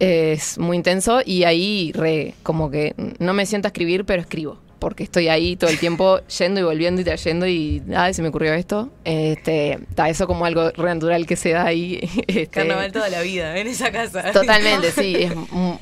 es 0.00 0.58
muy 0.58 0.76
intenso 0.76 1.20
y 1.24 1.44
ahí 1.44 1.92
re, 1.94 2.34
como 2.42 2.70
que 2.70 2.94
no 3.18 3.32
me 3.32 3.46
siento 3.46 3.68
a 3.68 3.70
escribir, 3.70 4.04
pero 4.04 4.22
escribo. 4.22 4.58
Porque 4.78 5.04
estoy 5.04 5.28
ahí 5.28 5.56
todo 5.56 5.70
el 5.70 5.78
tiempo 5.78 6.20
yendo 6.38 6.60
y 6.60 6.62
volviendo 6.62 7.00
y 7.00 7.04
trayendo 7.04 7.46
y, 7.46 7.82
ay, 7.96 8.12
se 8.14 8.22
me 8.22 8.28
ocurrió 8.28 8.52
esto. 8.54 8.90
Este, 9.04 9.78
ta, 9.94 10.08
eso 10.08 10.26
como 10.26 10.44
algo 10.44 10.70
re 10.70 10.94
natural 10.94 11.26
que 11.26 11.36
se 11.36 11.50
da 11.50 11.64
ahí. 11.64 12.00
este, 12.26 12.46
Carnaval 12.48 12.92
toda 12.92 13.08
la 13.08 13.22
vida 13.22 13.56
en 13.58 13.66
esa 13.66 13.90
casa. 13.90 14.22
Totalmente, 14.32 14.90
sí. 14.92 15.16
es 15.16 15.32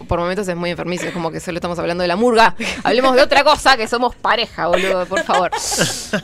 por 0.07 0.19
momentos 0.21 0.47
es 0.49 0.57
muy 0.57 0.71
enfermizo. 0.71 1.07
Es 1.07 1.13
como 1.13 1.31
que 1.31 1.41
solo 1.41 1.59
estamos 1.59 1.79
hablando 1.79 2.03
de 2.03 2.09
la 2.09 2.17
murga. 2.17 2.55
Hablemos 2.85 3.17
de 3.17 3.23
otra 3.23 3.45
cosa, 3.45 3.77
que 3.77 3.89
somos 3.89 4.15
pareja, 4.15 4.69
boludo, 4.69 5.07
por 5.07 5.23
favor. 5.25 5.51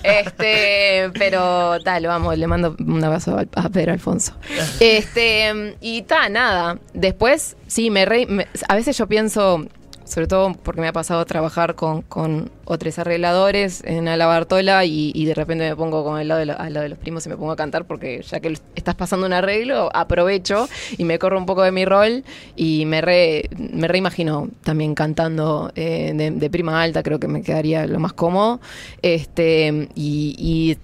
Este, 0.03 1.11
pero 1.19 1.79
tal, 1.81 2.03
lo 2.05 2.13
amo. 2.13 2.33
Le 2.35 2.47
mando 2.47 2.77
un 2.79 3.03
abrazo 3.03 3.39
a 3.55 3.69
Pedro 3.69 3.93
Alfonso. 3.93 4.35
Este, 4.81 5.77
y 5.81 6.03
ta, 6.03 6.29
nada. 6.29 6.79
Después, 6.95 7.57
sí, 7.67 7.91
me, 7.91 8.05
re- 8.05 8.27
me- 8.27 8.47
A 8.69 8.75
veces 8.75 8.97
yo 8.97 9.07
pienso. 9.07 9.67
Sobre 10.09 10.27
todo 10.27 10.55
porque 10.55 10.81
me 10.81 10.89
ha 10.89 10.93
pasado 10.93 11.23
trabajar 11.27 11.75
con, 11.75 12.01
con 12.01 12.51
otros 12.65 12.99
arregladores 12.99 13.83
en 13.85 14.07
la 14.07 14.27
Bartola 14.27 14.87
y, 14.87 15.13
y 15.15 15.27
de 15.27 15.35
repente 15.35 15.69
me 15.69 15.77
pongo 15.77 16.03
con 16.03 16.19
el 16.19 16.29
lado 16.29 16.45
de 16.45 16.51
al 16.51 16.73
lado 16.73 16.83
de 16.83 16.89
los 16.89 16.99
primos 16.99 17.27
y 17.27 17.29
me 17.29 17.37
pongo 17.37 17.53
a 17.53 17.57
cantar 17.57 17.85
porque 17.85 18.23
ya 18.23 18.41
que 18.41 18.57
estás 18.75 18.95
pasando 18.95 19.27
un 19.27 19.35
arreglo, 19.35 19.91
aprovecho 19.95 20.67
y 20.97 21.05
me 21.05 21.19
corro 21.19 21.37
un 21.39 21.45
poco 21.45 21.63
de 21.63 21.73
mi 21.73 21.85
rol 21.85 22.25
y 22.57 22.87
me 22.87 23.03
re, 23.03 23.51
me 23.59 23.87
reimagino 23.87 24.49
también 24.65 24.95
cantando 24.95 25.71
eh, 25.75 26.13
de, 26.15 26.51
prima 26.51 26.83
alta, 26.83 27.03
creo 27.03 27.21
que 27.21 27.29
me 27.29 27.43
quedaría 27.43 27.87
lo 27.87 27.99
más 27.99 28.15
cómodo. 28.15 28.61
Este, 29.03 29.89
y, 29.95 30.35
y 30.39 30.79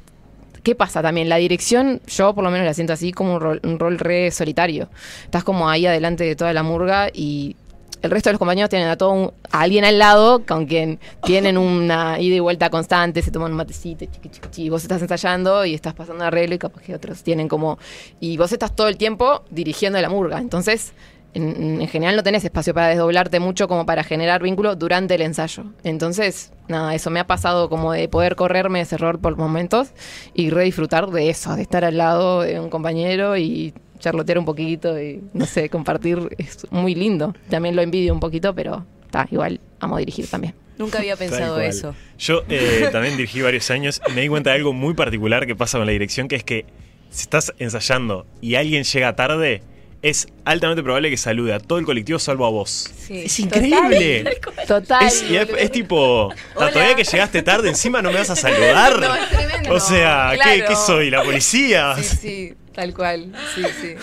¿Qué 0.64 0.74
pasa 0.74 1.02
también? 1.02 1.28
La 1.28 1.36
dirección, 1.36 2.00
yo 2.06 2.34
por 2.34 2.42
lo 2.42 2.50
menos 2.50 2.66
la 2.66 2.72
siento 2.72 2.94
así 2.94 3.12
como 3.12 3.34
un 3.34 3.40
rol, 3.40 3.60
un 3.64 3.78
rol 3.78 3.98
re 3.98 4.30
solitario. 4.30 4.88
Estás 5.24 5.44
como 5.44 5.68
ahí 5.68 5.84
adelante 5.84 6.24
de 6.24 6.36
toda 6.36 6.54
la 6.54 6.62
murga 6.62 7.10
y 7.12 7.54
el 8.02 8.10
resto 8.10 8.28
de 8.28 8.34
los 8.34 8.38
compañeros 8.38 8.68
tienen 8.68 8.88
a 8.88 8.96
todo 8.96 9.10
un- 9.12 9.32
alguien 9.50 9.84
al 9.86 9.98
lado 9.98 10.44
con 10.44 10.66
quien 10.66 10.98
tienen 11.22 11.56
una 11.56 12.20
ida 12.20 12.36
y 12.36 12.40
vuelta 12.40 12.68
constante, 12.68 13.22
se 13.22 13.30
toman 13.30 13.52
un 13.52 13.56
matecito, 13.56 14.04
chiqui, 14.04 14.28
chiqui, 14.28 14.48
chiqui, 14.50 14.62
y 14.64 14.68
vos 14.68 14.82
estás 14.82 15.00
ensayando 15.00 15.64
y 15.64 15.72
estás 15.74 15.94
pasando 15.94 16.22
arreglo 16.24 16.54
y 16.54 16.58
capaz 16.58 16.82
que 16.82 16.94
otros 16.94 17.22
tienen 17.22 17.48
como... 17.48 17.78
Y 18.20 18.36
vos 18.36 18.52
estás 18.52 18.76
todo 18.76 18.88
el 18.88 18.98
tiempo 18.98 19.42
dirigiendo 19.50 19.98
la 20.02 20.10
murga. 20.10 20.38
Entonces, 20.38 20.92
en, 21.32 21.80
en 21.80 21.88
general 21.88 22.14
no 22.14 22.22
tenés 22.22 22.44
espacio 22.44 22.74
para 22.74 22.88
desdoblarte 22.88 23.40
mucho 23.40 23.68
como 23.68 23.86
para 23.86 24.04
generar 24.04 24.42
vínculo 24.42 24.76
durante 24.76 25.14
el 25.14 25.22
ensayo. 25.22 25.64
Entonces, 25.82 26.52
nada, 26.68 26.94
eso 26.94 27.08
me 27.08 27.20
ha 27.20 27.26
pasado 27.26 27.70
como 27.70 27.92
de 27.92 28.06
poder 28.08 28.36
correrme 28.36 28.82
ese 28.82 28.96
error 28.96 29.18
por 29.18 29.36
momentos 29.38 29.88
y 30.34 30.50
re 30.50 30.64
disfrutar 30.64 31.10
de 31.10 31.30
eso, 31.30 31.56
de 31.56 31.62
estar 31.62 31.84
al 31.86 31.96
lado 31.96 32.42
de 32.42 32.60
un 32.60 32.68
compañero 32.68 33.36
y 33.38 33.72
charlotear 34.04 34.38
un 34.38 34.44
poquito 34.44 35.00
y, 35.00 35.22
no 35.32 35.46
sé, 35.46 35.70
compartir. 35.70 36.18
Es 36.36 36.66
muy 36.70 36.94
lindo. 36.94 37.34
También 37.48 37.74
lo 37.74 37.82
envidio 37.82 38.12
un 38.12 38.20
poquito, 38.20 38.54
pero 38.54 38.84
está, 39.06 39.26
igual 39.30 39.60
amo 39.80 39.96
dirigir 39.96 40.28
también. 40.28 40.54
Nunca 40.76 40.98
había 40.98 41.16
pensado 41.16 41.58
eso. 41.60 41.94
Yo 42.18 42.42
eh, 42.48 42.88
también 42.92 43.16
dirigí 43.16 43.40
varios 43.40 43.70
años 43.70 44.02
y 44.06 44.12
me 44.12 44.20
di 44.20 44.28
cuenta 44.28 44.50
de 44.50 44.56
algo 44.56 44.72
muy 44.72 44.94
particular 44.94 45.46
que 45.46 45.56
pasa 45.56 45.78
con 45.78 45.86
la 45.86 45.92
dirección, 45.92 46.28
que 46.28 46.36
es 46.36 46.44
que 46.44 46.66
si 47.10 47.22
estás 47.22 47.54
ensayando 47.58 48.26
y 48.40 48.56
alguien 48.56 48.84
llega 48.84 49.16
tarde, 49.16 49.62
es 50.04 50.26
altamente 50.44 50.82
probable 50.82 51.08
que 51.08 51.16
salude 51.16 51.54
a 51.54 51.58
todo 51.58 51.78
el 51.78 51.86
colectivo 51.86 52.18
salvo 52.18 52.44
a 52.44 52.50
vos. 52.50 52.90
Sí. 52.98 53.22
Es 53.24 53.40
increíble. 53.40 54.38
Total. 54.68 55.06
Es, 55.06 55.24
y 55.30 55.34
es, 55.34 55.72
tipo, 55.72 56.28
Hola. 56.54 56.70
todavía 56.70 56.94
que 56.94 57.04
llegaste 57.04 57.40
tarde, 57.40 57.70
encima 57.70 58.02
no 58.02 58.12
me 58.12 58.18
vas 58.18 58.28
a 58.28 58.36
saludar. 58.36 59.00
No, 59.00 59.14
es 59.14 59.28
tremendo. 59.30 59.74
O 59.74 59.80
sea, 59.80 60.34
¿qué, 60.44 60.76
soy? 60.76 61.08
¿La 61.08 61.22
policía? 61.22 61.96
Sí, 61.96 62.04
sí, 62.04 62.54
tal 62.74 62.92
cual. 62.92 63.32
Sí, 63.54 63.62
sí. 63.80 63.94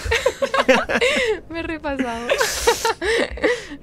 me 1.51 1.59
he 1.59 1.63
repasado. 1.63 2.27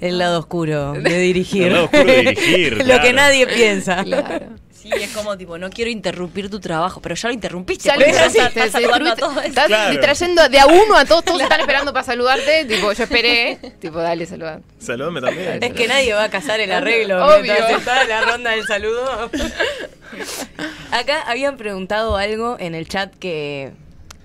El 0.00 0.18
lado 0.18 0.40
oscuro 0.40 0.94
de 0.94 1.18
dirigir. 1.20 1.68
El 1.68 1.72
lado 1.74 1.84
oscuro 1.84 2.04
de 2.04 2.18
dirigir, 2.18 2.78
Lo 2.78 2.84
claro. 2.84 3.02
que 3.04 3.12
nadie 3.12 3.46
piensa. 3.46 4.02
Claro. 4.02 4.46
Sí, 4.80 4.90
es 4.92 5.10
como 5.10 5.36
tipo, 5.36 5.58
no 5.58 5.70
quiero 5.70 5.90
interrumpir 5.90 6.48
tu 6.48 6.60
trabajo, 6.60 7.00
pero 7.00 7.16
ya 7.16 7.28
lo 7.28 7.34
interrumpiste. 7.34 7.88
Ya 7.88 7.96
lo 7.96 8.06
interrumpiste, 8.06 8.46
estás 8.46 8.70
saludando 8.70 9.10
a 9.10 9.16
todos. 9.16 9.44
Estás 9.44 9.66
Claro. 9.66 9.90
distrayendo 9.90 10.48
de 10.48 10.60
a 10.60 10.66
uno 10.66 10.96
a 10.96 11.04
todos, 11.04 11.24
todos 11.24 11.40
están 11.42 11.58
esperando 11.60 11.92
para 11.92 12.04
saludarte. 12.04 12.64
Tipo, 12.64 12.92
yo 12.92 13.02
esperé. 13.02 13.58
Tipo, 13.80 13.98
dale, 13.98 14.24
saluda. 14.26 14.60
Saludame 14.78 15.20
también. 15.20 15.62
Es 15.62 15.72
que 15.72 15.88
nadie 15.88 16.12
va 16.14 16.24
a 16.24 16.30
casar 16.30 16.60
el 16.60 16.70
arreglo 16.70 17.24
Obvio. 17.26 17.54
está 17.54 18.04
la 18.04 18.20
ronda 18.20 18.50
del 18.52 18.64
saludo. 18.66 19.30
Acá 20.92 21.22
habían 21.26 21.56
preguntado 21.56 22.16
algo 22.16 22.56
en 22.58 22.74
el 22.74 22.88
chat 22.88 23.12
que 23.16 23.72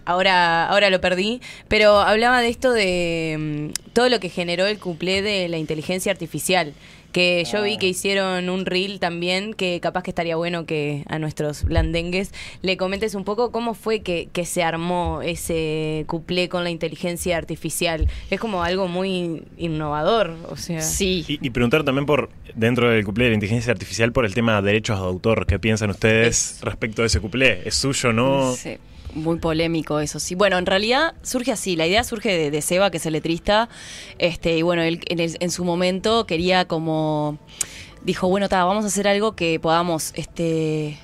ahora, 0.05 0.67
ahora 0.67 0.89
lo 0.89 1.01
perdí, 1.01 1.41
pero 1.67 1.99
hablaba 1.99 2.41
de 2.41 2.49
esto 2.49 2.71
de 2.71 3.35
mm, 3.73 3.91
todo 3.93 4.09
lo 4.09 4.19
que 4.19 4.29
generó 4.29 4.65
el 4.65 4.79
cuplé 4.79 5.21
de 5.21 5.47
la 5.49 5.57
inteligencia 5.57 6.11
artificial. 6.11 6.73
Que 7.13 7.45
yo 7.49 7.63
vi 7.63 7.77
que 7.77 7.87
hicieron 7.87 8.49
un 8.49 8.65
reel 8.65 8.99
también, 8.99 9.53
que 9.53 9.79
capaz 9.79 10.03
que 10.03 10.11
estaría 10.11 10.35
bueno 10.35 10.65
que 10.65 11.05
a 11.07 11.19
nuestros 11.19 11.63
blandengues 11.63 12.33
le 12.61 12.75
comentes 12.75 13.15
un 13.15 13.23
poco 13.23 13.51
cómo 13.51 13.75
fue 13.75 14.01
que, 14.01 14.27
que 14.33 14.45
se 14.45 14.63
armó 14.63 15.21
ese 15.21 16.03
cuplé 16.07 16.49
con 16.49 16.63
la 16.65 16.71
inteligencia 16.71 17.37
artificial. 17.37 18.09
Es 18.29 18.39
como 18.39 18.63
algo 18.63 18.87
muy 18.87 19.43
innovador, 19.57 20.35
o 20.49 20.57
sea. 20.57 20.81
Sí. 20.81 21.23
Y, 21.27 21.39
y 21.45 21.49
preguntar 21.51 21.83
también 21.83 22.05
por, 22.05 22.29
dentro 22.55 22.89
del 22.89 23.05
cuplé 23.05 23.25
de 23.25 23.29
la 23.29 23.35
inteligencia 23.35 23.71
artificial, 23.71 24.11
por 24.11 24.25
el 24.25 24.33
tema 24.33 24.59
de 24.61 24.67
derechos 24.67 24.99
de 24.99 25.05
autor. 25.05 25.45
¿Qué 25.45 25.59
piensan 25.59 25.91
ustedes 25.91 26.59
respecto 26.61 27.03
de 27.03 27.07
ese 27.07 27.19
cuplé? 27.19 27.61
¿Es 27.65 27.75
suyo 27.75 28.09
o 28.09 28.13
no? 28.13 28.53
Sí, 28.53 28.77
muy 29.15 29.37
polémico 29.39 29.99
eso, 29.99 30.19
sí. 30.19 30.35
Bueno, 30.35 30.57
en 30.57 30.65
realidad 30.65 31.13
surge 31.21 31.51
así, 31.51 31.75
la 31.75 31.87
idea 31.87 32.03
surge 32.03 32.29
de, 32.37 32.51
de 32.51 32.61
Seba, 32.61 32.91
que 32.91 32.97
es 32.97 33.05
el 33.05 33.13
letrista, 33.13 33.69
este, 34.19 34.57
y 34.57 34.61
bueno, 34.61 34.81
él 34.81 34.99
en, 35.07 35.19
el- 35.19 35.37
en 35.39 35.51
su 35.51 35.63
momento 35.65 36.25
quería 36.25 36.65
como, 36.65 37.37
dijo, 38.03 38.27
bueno, 38.27 38.49
ta, 38.49 38.63
vamos 38.65 38.83
a 38.85 38.87
hacer 38.87 39.07
algo 39.07 39.35
que 39.35 39.59
podamos, 39.59 40.11
este 40.15 40.97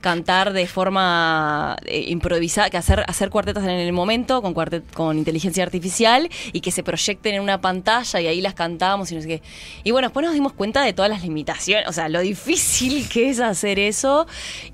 cantar 0.00 0.52
de 0.52 0.66
forma 0.66 1.76
eh, 1.84 2.06
improvisada, 2.08 2.70
que 2.70 2.76
hacer, 2.76 3.04
hacer 3.06 3.30
cuartetas 3.30 3.64
en 3.64 3.70
el 3.70 3.92
momento 3.92 4.42
con, 4.42 4.54
cuartet, 4.54 4.90
con 4.92 5.18
inteligencia 5.18 5.62
artificial 5.62 6.28
y 6.52 6.60
que 6.60 6.70
se 6.70 6.82
proyecten 6.82 7.34
en 7.34 7.42
una 7.42 7.60
pantalla 7.60 8.20
y 8.20 8.26
ahí 8.26 8.40
las 8.40 8.54
cantamos 8.54 9.12
y 9.12 9.14
no 9.14 9.22
sé 9.22 9.28
qué. 9.28 9.42
Y 9.84 9.90
bueno, 9.90 10.08
después 10.08 10.24
nos 10.24 10.34
dimos 10.34 10.52
cuenta 10.52 10.82
de 10.82 10.92
todas 10.92 11.10
las 11.10 11.22
limitaciones, 11.22 11.86
o 11.88 11.92
sea, 11.92 12.08
lo 12.08 12.20
difícil 12.20 13.08
que 13.12 13.30
es 13.30 13.40
hacer 13.40 13.78
eso. 13.78 14.26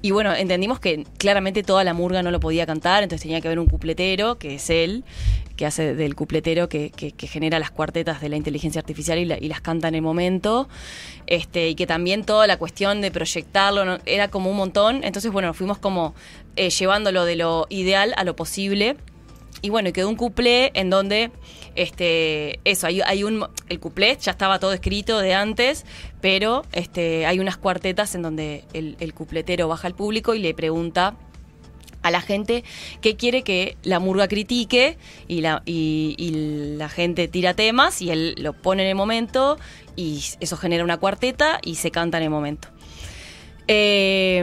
Y 0.03 0.13
bueno, 0.13 0.35
entendimos 0.35 0.81
que 0.81 1.05
claramente 1.19 1.63
toda 1.63 1.85
la 1.85 1.95
murga 1.95 2.23
no 2.23 2.31
lo 2.31 2.41
podía 2.41 2.67
cantar, 2.67 3.03
entonces 3.03 3.23
tenía 3.23 3.41
que 3.41 3.49
haber 3.49 3.59
un 3.59 3.67
cupletero, 3.67 4.39
que 4.39 4.55
es 4.55 4.71
él, 4.71 5.05
que 5.57 5.67
hace 5.67 5.95
del 5.95 6.15
cupletero 6.15 6.69
que, 6.69 6.91
que- 6.91 7.13
genera 7.27 7.59
las 7.59 7.71
cuartetas 7.71 8.21
de 8.21 8.29
la 8.29 8.37
inteligencia 8.37 8.79
artificial 8.81 9.19
y, 9.19 9.25
la- 9.25 9.39
y 9.39 9.49
las 9.49 9.61
canta 9.61 9.89
en 9.89 9.95
el 9.95 10.03
momento. 10.03 10.69
Este, 11.27 11.69
y 11.71 11.75
que 11.75 11.87
también 11.87 12.25
toda 12.25 12.47
la 12.47 12.57
cuestión 12.59 13.01
de 13.01 13.11
proyectarlo 13.11 13.99
era 14.07 14.29
como 14.29 14.51
un 14.51 14.57
montón. 14.57 15.03
Entonces, 15.03 15.33
bueno, 15.33 15.53
fuimos 15.55 15.79
como 15.79 16.15
eh, 16.57 16.71
llevándolo 16.71 17.25
de 17.25 17.37
lo 17.37 17.67
ideal 17.71 18.15
a 18.17 18.25
lo 18.25 18.37
posible. 18.37 18.97
Y 19.63 19.71
bueno, 19.71 19.91
quedó 19.93 20.09
un 20.11 20.17
cuplé 20.17 20.71
en 20.75 20.91
donde, 20.91 21.31
este, 21.77 22.61
eso, 22.65 22.87
hay, 22.87 23.25
un, 23.25 23.47
el 23.71 23.81
cuplé 23.81 24.17
ya 24.21 24.33
estaba 24.33 24.59
todo 24.59 24.73
escrito 24.75 25.19
de 25.19 25.33
antes, 25.33 25.87
pero 26.21 26.63
este, 26.73 27.25
hay 27.25 27.39
unas 27.41 27.57
cuartetas 27.57 28.15
en 28.15 28.23
donde 28.23 28.65
el 28.75 29.15
cupletero 29.15 29.67
baja 29.67 29.89
al 29.89 29.95
público 29.95 30.35
y 30.35 30.41
le 30.41 30.53
pregunta 30.53 31.17
a 32.07 32.11
la 32.11 32.21
gente 32.21 32.65
que 33.01 33.17
quiere 33.17 33.43
que 33.43 33.77
la 33.83 33.99
murga 33.99 34.29
critique 34.29 34.99
y 35.29 35.41
la, 35.41 35.63
y, 35.67 36.15
y 36.19 36.77
la 36.77 36.89
gente 36.89 37.29
tira 37.29 37.55
temas 37.55 38.03
y 38.03 38.11
él 38.11 38.35
lo 38.39 38.53
pone 38.53 38.83
en 38.83 38.89
el 38.89 38.95
momento 38.95 39.59
y 39.97 40.23
eso 40.41 40.57
genera 40.57 40.85
una 40.85 40.99
cuarteta 40.99 41.61
y 41.63 41.77
se 41.77 41.91
canta 41.91 42.19
en 42.19 42.25
el 42.25 42.31
momento. 42.31 42.69
Eh, 43.69 44.43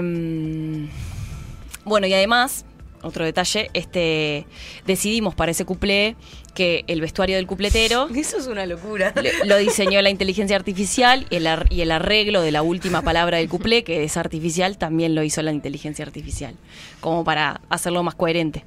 bueno, 1.86 2.08
y 2.08 2.14
además, 2.14 2.66
otro 3.02 3.26
detalle, 3.26 3.70
este 3.74 4.46
decidimos 4.86 5.36
para 5.36 5.52
ese 5.52 5.66
cuplé 5.66 6.16
que 6.54 6.84
el 6.88 7.02
vestuario 7.02 7.36
del 7.38 7.48
cupletero 7.48 8.08
Eso 8.16 8.38
es 8.38 8.48
una 8.48 8.66
locura. 8.66 9.14
lo 9.46 9.58
diseñó 9.58 10.02
la 10.02 10.10
inteligencia 10.10 10.56
artificial 10.56 11.26
y 11.30 11.38
el, 11.38 11.48
ar- 11.48 11.68
y 11.72 11.82
el 11.82 11.92
arreglo 11.92 12.42
de 12.42 12.52
la 12.52 12.62
última 12.62 13.02
palabra 13.02 13.38
del 13.38 13.50
cuplé, 13.50 13.84
que 13.84 14.04
es 14.04 14.18
artificial, 14.18 14.78
también 14.78 15.16
lo 15.16 15.24
hizo 15.24 15.42
la 15.42 15.52
inteligencia 15.52 16.06
artificial, 16.06 16.56
como 17.00 17.24
para 17.24 17.62
hacerlo 17.70 18.04
más 18.04 18.16
coherente. 18.16 18.64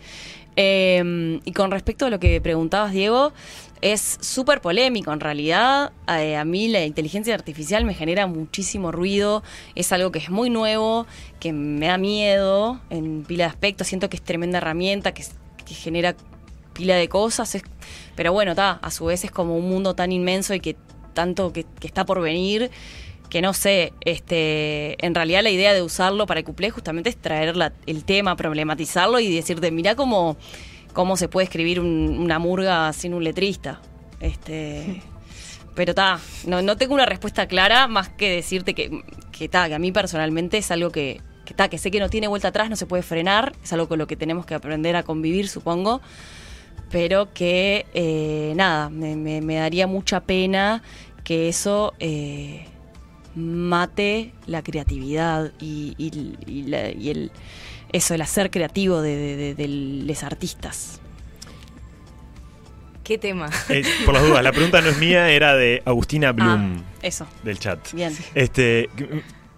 Eh, 0.57 1.40
y 1.45 1.52
con 1.52 1.71
respecto 1.71 2.07
a 2.07 2.11
lo 2.11 2.19
que 2.19 2.40
preguntabas, 2.40 2.93
Diego, 2.93 3.33
es 3.83 4.16
súper 4.23 4.62
polémico 4.62 5.12
en 5.12 5.21
realidad. 5.21 5.93
Eh, 6.09 6.35
a 6.37 6.45
mí 6.47 6.69
la 6.69 6.85
inteligencia 6.87 7.35
artificial 7.35 7.85
me 7.85 7.93
genera 7.93 8.26
muchísimo 8.26 8.90
ruido, 8.90 9.43
es 9.75 9.93
algo 9.93 10.11
que 10.12 10.19
es 10.19 10.31
muy 10.31 10.49
nuevo, 10.49 11.07
que 11.40 11.52
me 11.52 11.87
da 11.88 11.99
miedo 11.99 12.81
en 12.88 13.23
pila 13.25 13.45
de 13.45 13.50
aspectos, 13.50 13.87
siento 13.87 14.09
que 14.09 14.16
es 14.16 14.23
tremenda 14.23 14.59
herramienta, 14.59 15.12
que 15.12 15.25
genera 15.75 16.16
pila 16.76 16.97
de 16.97 17.09
cosas, 17.09 17.54
es- 17.54 17.62
pero 18.14 18.33
bueno, 18.33 18.52
está, 18.52 18.73
a 18.83 18.90
su 18.90 19.06
vez 19.06 19.25
es 19.25 19.30
como 19.30 19.56
un 19.56 19.68
mundo 19.68 19.95
tan 19.95 20.12
inmenso 20.12 20.54
y 20.54 20.61
que 20.61 20.76
tanto 21.14 21.52
que, 21.52 21.64
que 21.80 21.87
está 21.87 22.04
por 22.04 22.21
venir 22.21 22.71
que 23.30 23.42
no 23.42 23.52
sé, 23.54 23.92
este, 24.02 25.04
en 25.04 25.12
realidad 25.14 25.42
la 25.42 25.50
idea 25.50 25.75
de 25.75 25.83
usarlo 25.83 26.26
para 26.26 26.38
el 26.40 26.47
cuplé 26.47 26.71
justamente 26.71 27.11
es 27.11 27.16
traer 27.16 27.56
la- 27.56 27.73
el 27.87 28.04
tema, 28.04 28.37
problematizarlo 28.37 29.18
y 29.18 29.35
decirte, 29.35 29.73
mirá 29.73 29.97
cómo, 29.97 30.37
cómo 30.92 31.16
se 31.16 31.26
puede 31.28 31.45
escribir 31.47 31.80
un- 31.80 32.18
una 32.21 32.38
murga 32.38 32.92
sin 32.92 33.14
un 33.14 33.25
letrista. 33.25 33.80
Este, 34.21 35.02
pero 35.75 35.90
está, 35.90 36.21
no, 36.47 36.62
no 36.62 36.76
tengo 36.76 36.95
una 36.95 37.04
respuesta 37.06 37.49
clara 37.49 37.88
más 37.88 38.09
que 38.11 38.30
decirte 38.30 38.75
que, 38.75 39.02
que, 39.33 39.49
ta, 39.49 39.66
que 39.68 39.75
a 39.75 39.78
mí 39.80 39.90
personalmente 39.90 40.59
es 40.59 40.71
algo 40.71 40.90
que, 40.90 41.21
que, 41.45 41.52
ta, 41.52 41.68
que 41.68 41.78
sé 41.78 41.90
que 41.90 41.99
no 41.99 42.09
tiene 42.09 42.28
vuelta 42.28 42.49
atrás, 42.49 42.71
no 42.71 42.76
se 42.76 42.87
puede 42.87 43.02
frenar, 43.02 43.54
es 43.64 43.73
algo 43.73 43.88
con 43.88 43.99
lo 43.99 44.06
que 44.06 44.14
tenemos 44.16 44.47
que 44.47 44.54
aprender 44.54 44.95
a 44.95 45.02
convivir, 45.02 45.49
supongo 45.49 46.00
pero 46.90 47.33
que 47.33 47.87
eh, 47.95 48.52
nada, 48.57 48.88
me, 48.90 49.16
me- 49.16 49.40
me 49.40 49.57
daría 49.57 49.87
mucha 49.87 50.21
pena 50.21 50.83
que 51.25 51.49
eso 51.49 51.95
eh, 51.99 52.66
mate 53.35 54.33
la 54.47 54.62
creatividad 54.62 55.52
y, 55.61 55.95
y- 55.99 56.37
y 56.47 56.62
la- 56.64 56.90
y 56.93 57.11
el 57.11 57.31
eso, 57.93 58.14
el 58.14 58.21
hacer 58.23 58.50
creativo 58.50 59.00
de, 59.00 59.16
de- 59.16 59.37
de- 59.37 59.55
de 59.55 59.69
los 59.69 60.23
artistas. 60.25 61.00
¿Qué 63.05 63.19
tema? 63.19 63.49
Eh, 63.69 63.85
por 64.05 64.14
las 64.14 64.25
dudas, 64.25 64.43
la 64.43 64.50
pregunta 64.52 64.81
no 64.81 64.88
es 64.88 64.99
mía, 64.99 65.31
era 65.31 65.55
de 65.55 65.81
Agustina 65.85 66.33
Bloom 66.33 66.78
Ah, 66.78 66.83
eso, 67.02 67.26
del 67.45 67.59
chat. 67.61 67.93
bien. 67.93 68.12
Este, 68.35 68.90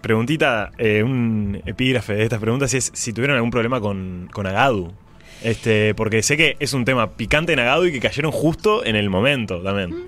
preguntita, 0.01 0.71
eh, 0.77 1.01
un 1.03 1.59
epígrafe 1.65 2.13
de 2.13 2.23
estas 2.23 2.39
preguntas 2.39 2.71
es 2.75 2.91
si 2.93 3.11
tuvieron 3.11 3.35
algún 3.37 3.49
problema 3.49 3.81
con, 3.81 4.29
con 4.31 4.45
Agadu. 4.45 4.93
Este, 5.43 5.93
porque 5.95 6.21
sé 6.23 6.35
que 6.37 6.57
es 6.59 6.73
un 6.73 6.83
tema 6.85 7.11
picante 7.11 7.53
en 7.53 7.59
Agadu 7.59 7.85
y 7.85 7.91
que 7.91 7.99
cayeron 7.99 8.31
justo 8.31 8.83
en 8.85 8.95
el 8.95 9.09
momento 9.09 9.61
también. 9.61 10.07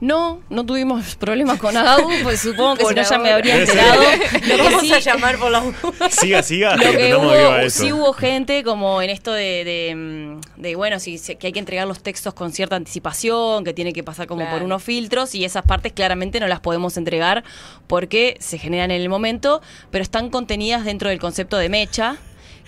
No, 0.00 0.40
no 0.48 0.64
tuvimos 0.64 1.16
problemas 1.16 1.58
con 1.58 1.76
Agadu, 1.76 2.08
pues 2.22 2.38
supongo 2.40 2.76
que 2.76 2.84
Por 2.84 2.92
si 2.94 3.00
no 3.00 3.10
ya 3.10 3.18
me 3.18 3.32
habría 3.32 3.56
enterado. 3.56 4.00
Lo 4.56 4.62
vamos 4.64 4.82
sí- 4.82 4.92
a 4.92 5.00
llamar 5.00 5.38
por 5.38 5.50
la. 5.50 5.60
Siga, 6.08 6.44
siga, 6.44 6.76
Lo 6.76 6.92
que 6.92 7.16
hubo, 7.16 7.34
eso. 7.56 7.82
sí 7.82 7.92
hubo 7.92 8.12
gente 8.12 8.62
como 8.62 9.02
en 9.02 9.10
esto 9.10 9.32
de, 9.32 9.64
de, 9.64 9.94
mm, 9.96 10.60
de, 10.62 10.76
bueno, 10.76 11.00
sí, 11.00 11.18
sí, 11.18 11.34
que 11.34 11.48
hay 11.48 11.52
que 11.52 11.58
entregar 11.58 11.88
los 11.88 12.00
textos 12.00 12.32
con 12.32 12.52
cierta 12.52 12.76
anticipación, 12.76 13.64
que 13.64 13.74
tiene 13.74 13.92
que 13.92 14.04
pasar 14.04 14.28
como 14.28 14.42
Claro. 14.42 14.58
por 14.58 14.62
unos 14.64 14.84
filtros 14.84 15.34
y 15.34 15.44
esas 15.44 15.64
partes 15.64 15.92
claramente 15.92 16.38
no 16.38 16.46
las 16.46 16.60
podemos 16.60 16.96
entregar 16.96 17.42
porque 17.88 18.36
se 18.38 18.56
generan 18.56 18.92
en 18.92 19.02
el 19.02 19.08
momento, 19.08 19.60
pero 19.90 20.02
están 20.04 20.30
contenidas 20.30 20.84
dentro 20.84 21.08
del 21.10 21.18
concepto 21.18 21.56
de 21.58 21.68
mecha 21.70 22.18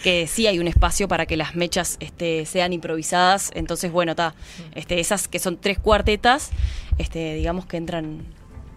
que 0.03 0.27
sí 0.27 0.47
hay 0.47 0.59
un 0.59 0.67
espacio 0.69 1.09
para 1.09 1.27
que 1.27 1.37
las 1.37 1.55
mechas 1.55 1.97
este, 2.01 2.47
sean 2.47 2.73
improvisadas. 2.73 3.51
Entonces, 3.55 3.93
bueno, 3.93 4.13
está. 4.13 4.35
Este, 4.75 5.01
esas 5.01 5.29
que 5.29 5.39
son 5.39 5.59
tres 5.59 5.79
cuartetas, 5.79 6.51
este, 6.99 7.35
digamos 7.35 7.67
que 7.67 7.77
entran 7.77 8.23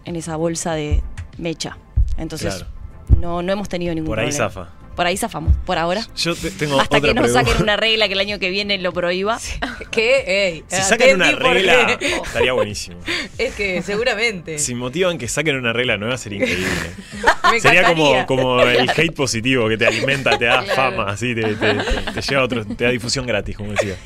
en 0.04 0.16
esa 0.16 0.36
bolsa 0.36 0.74
de 0.74 1.02
mecha. 1.38 1.78
Entonces, 2.18 2.54
Claro. 2.54 2.70
no, 3.20 3.42
no 3.42 3.52
hemos 3.52 3.68
tenido 3.68 3.94
ningún 3.94 4.08
Por 4.08 4.18
ahí 4.20 4.26
problema. 4.28 4.50
zafa. 4.50 4.68
Por 4.94 5.06
ahí 5.06 5.16
zafamos, 5.16 5.56
por 5.66 5.76
ahora. 5.78 6.06
Yo 6.16 6.34
te- 6.36 6.50
tengo 6.52 6.80
Hasta 6.80 6.98
otra 6.98 7.08
que 7.12 7.14
nos 7.20 7.24
pregunta. 7.30 7.50
saquen 7.50 7.62
una 7.62 7.76
regla 7.76 8.06
que 8.06 8.14
el 8.14 8.20
año 8.20 8.38
que 8.38 8.48
viene 8.50 8.78
lo 8.78 8.92
prohíba. 8.92 9.38
¿Qué? 9.90 10.24
Ey, 10.48 10.64
Si 10.68 10.82
sacan 10.82 11.16
una 11.16 11.32
porque- 11.32 11.48
regla, 11.54 11.98
estaría 12.24 12.52
buenísimo. 12.52 12.98
Es 13.38 13.54
que 13.54 13.82
seguramente. 13.82 14.58
Si 14.58 14.74
motivan 14.74 15.18
que 15.18 15.26
saquen 15.28 15.56
una 15.56 15.72
regla 15.72 15.96
nueva, 15.96 16.16
sería 16.16 16.38
increíble. 16.38 16.68
Me 17.50 17.60
Sería 17.60 17.84
como, 17.84 18.24
como 18.26 18.60
el 18.62 18.88
hate 18.88 19.12
positivo 19.14 19.68
que 19.68 19.76
te 19.76 19.86
alimenta, 19.86 20.38
te 20.38 20.44
da 20.46 20.62
Claro. 20.64 20.74
fama, 20.96 21.10
así, 21.10 21.34
te, 21.34 21.42
te- 21.42 21.54
te- 21.56 22.12
te 22.12 22.20
lleva 22.22 22.42
a 22.42 22.44
otro, 22.44 22.64
te 22.64 22.84
da 22.84 22.90
difusión 22.90 23.26
gratis, 23.26 23.56
como 23.56 23.72
decía. 23.72 23.96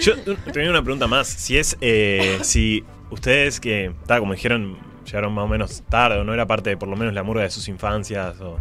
Yo 0.00 0.14
tenía 0.52 0.70
una 0.70 0.82
pregunta 0.82 1.06
más. 1.06 1.26
Si 1.28 1.56
es, 1.56 1.76
eh, 1.80 2.38
si 2.42 2.84
ustedes 3.10 3.60
que, 3.60 3.92
ta, 4.06 4.18
como 4.18 4.34
dijeron, 4.34 4.76
llegaron 5.06 5.32
más 5.32 5.44
o 5.44 5.48
menos 5.48 5.82
tarde, 5.88 6.18
o 6.18 6.24
no 6.24 6.34
era 6.34 6.46
parte 6.46 6.70
de 6.70 6.76
por 6.76 6.88
lo 6.88 6.96
menos 6.96 7.14
la 7.14 7.22
murga 7.22 7.42
de 7.44 7.50
sus 7.50 7.68
infancias 7.68 8.40
o 8.40 8.58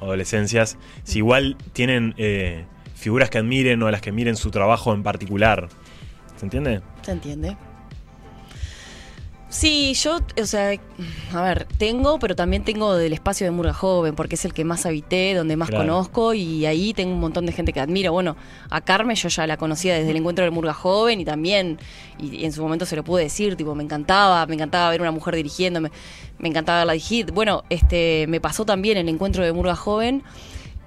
adolescencias, 0.00 0.78
si 1.04 1.18
igual 1.18 1.56
tienen 1.72 2.14
eh, 2.16 2.64
figuras 2.94 3.30
que 3.30 3.38
admiren 3.38 3.82
o 3.82 3.86
a 3.86 3.90
las 3.90 4.00
que 4.00 4.12
miren 4.12 4.36
su 4.36 4.50
trabajo 4.50 4.92
en 4.92 5.02
particular. 5.02 5.68
¿Se 6.36 6.46
entiende? 6.46 6.80
¿Se 7.02 7.12
entiende? 7.12 7.56
Sí, 9.50 9.94
yo, 9.94 10.20
o 10.40 10.46
sea, 10.46 10.80
a 11.34 11.42
ver, 11.42 11.66
tengo, 11.76 12.20
pero 12.20 12.36
también 12.36 12.62
tengo 12.62 12.94
del 12.94 13.12
espacio 13.12 13.44
de 13.46 13.50
Murga 13.50 13.72
Joven, 13.72 14.14
porque 14.14 14.36
es 14.36 14.44
el 14.44 14.54
que 14.54 14.64
más 14.64 14.86
habité, 14.86 15.34
donde 15.34 15.56
más 15.56 15.68
Claro. 15.70 15.84
conozco, 15.84 16.34
y 16.34 16.66
ahí 16.66 16.94
tengo 16.94 17.12
un 17.12 17.18
montón 17.20 17.46
de 17.46 17.52
gente 17.52 17.72
que 17.72 17.80
admiro. 17.80 18.12
Bueno, 18.12 18.36
a 18.70 18.80
Carmen 18.80 19.16
yo 19.16 19.28
ya 19.28 19.48
la 19.48 19.56
conocía 19.56 19.94
desde 19.96 20.10
el 20.12 20.16
encuentro 20.18 20.44
del 20.44 20.52
Murga 20.52 20.72
Joven 20.72 21.20
y 21.20 21.24
también, 21.24 21.78
y, 22.18 22.36
y 22.36 22.44
en 22.44 22.52
su 22.52 22.62
momento 22.62 22.86
se 22.86 22.94
lo 22.94 23.02
pude 23.02 23.24
decir, 23.24 23.56
tipo, 23.56 23.74
me 23.74 23.82
encantaba, 23.82 24.46
me 24.46 24.54
encantaba 24.54 24.88
ver 24.90 25.00
una 25.00 25.10
mujer 25.10 25.34
dirigiendo, 25.34 25.80
me, 25.80 25.90
me 26.38 26.48
encantaba 26.48 26.78
verla 26.78 26.92
dirigir. 26.92 27.32
Bueno, 27.32 27.64
este, 27.70 28.26
me 28.28 28.40
pasó 28.40 28.64
también 28.64 28.98
el 28.98 29.08
encuentro 29.08 29.44
de 29.44 29.52
Murga 29.52 29.74
Joven. 29.74 30.22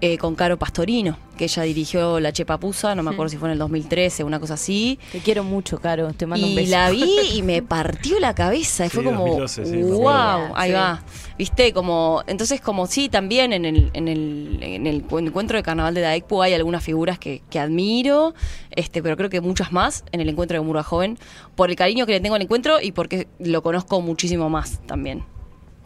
Eh, 0.05 0.17
con 0.17 0.35
Caro 0.35 0.57
Pastorino, 0.59 1.17
que 1.37 1.45
ella 1.45 1.63
dirigió 1.63 2.19
La 2.19 2.33
Chepapusa, 2.33 2.93
no 2.93 3.03
me 3.03 3.11
acuerdo 3.11 3.29
si 3.29 3.37
fue 3.37 3.47
en 3.47 3.53
el 3.53 3.59
2013, 3.59 4.25
una 4.25 4.37
cosa 4.37 4.55
así. 4.55 4.99
Te 5.13 5.19
quiero 5.19 5.45
mucho, 5.45 5.79
Caro. 5.79 6.11
Te 6.11 6.25
mando 6.25 6.45
un 6.45 6.51
Y 6.51 6.55
beso. 6.57 6.71
la 6.71 6.89
vi 6.91 7.09
y 7.35 7.41
me 7.41 7.61
partió 7.61 8.19
la 8.19 8.35
cabeza. 8.35 8.85
Y 8.85 8.89
Sí, 8.89 8.95
fue 8.95 9.05
como, 9.05 9.19
2012, 9.21 9.65
sí, 9.65 9.71
me 9.77 9.83
wow, 9.93 10.51
ahí 10.55 10.71
Sí. 10.71 10.75
va. 10.75 11.01
Viste, 11.37 11.71
como, 11.71 12.21
entonces 12.27 12.59
como 12.59 12.85
sí, 12.85 13.07
también 13.07 13.53
en 13.53 13.63
el, 13.63 13.91
en 13.93 14.07
el, 14.09 14.59
en 14.61 14.87
el 14.87 15.03
cu- 15.03 15.19
encuentro 15.19 15.55
de 15.57 15.63
carnaval 15.63 15.93
de 15.93 16.01
Daekpu 16.01 16.41
hay 16.41 16.53
algunas 16.53 16.83
figuras 16.83 17.17
que, 17.17 17.41
que 17.49 17.57
admiro, 17.59 18.33
este, 18.71 19.01
pero 19.01 19.15
creo 19.15 19.29
que 19.29 19.39
muchas 19.39 19.71
más 19.71 20.03
en 20.11 20.19
el 20.19 20.27
encuentro 20.27 20.59
de 20.59 20.65
Murga 20.65 20.83
Joven, 20.83 21.17
por 21.55 21.69
el 21.69 21.77
cariño 21.77 22.05
que 22.05 22.11
le 22.11 22.19
tengo 22.19 22.35
al 22.35 22.41
encuentro 22.41 22.81
y 22.81 22.91
porque 22.91 23.27
lo 23.39 23.63
conozco 23.63 24.01
muchísimo 24.01 24.49
más 24.49 24.81
también. 24.85 25.23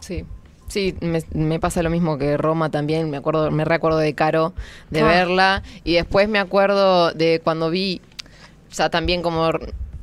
Sí. 0.00 0.24
Sí, 0.68 0.94
me, 1.00 1.22
me 1.32 1.58
pasa 1.58 1.82
lo 1.82 1.90
mismo 1.90 2.18
que 2.18 2.36
Roma 2.36 2.70
también, 2.70 3.08
me 3.10 3.16
acuerdo, 3.16 3.50
me 3.50 3.64
recuerdo 3.64 3.98
de 3.98 4.14
Caro, 4.14 4.52
de 4.90 5.00
Ah. 5.00 5.06
verla, 5.06 5.62
y 5.84 5.94
después 5.94 6.28
me 6.28 6.38
acuerdo 6.38 7.12
de 7.12 7.40
cuando 7.42 7.70
vi, 7.70 8.00
o 8.70 8.74
sea, 8.74 8.90
también 8.90 9.22
como 9.22 9.50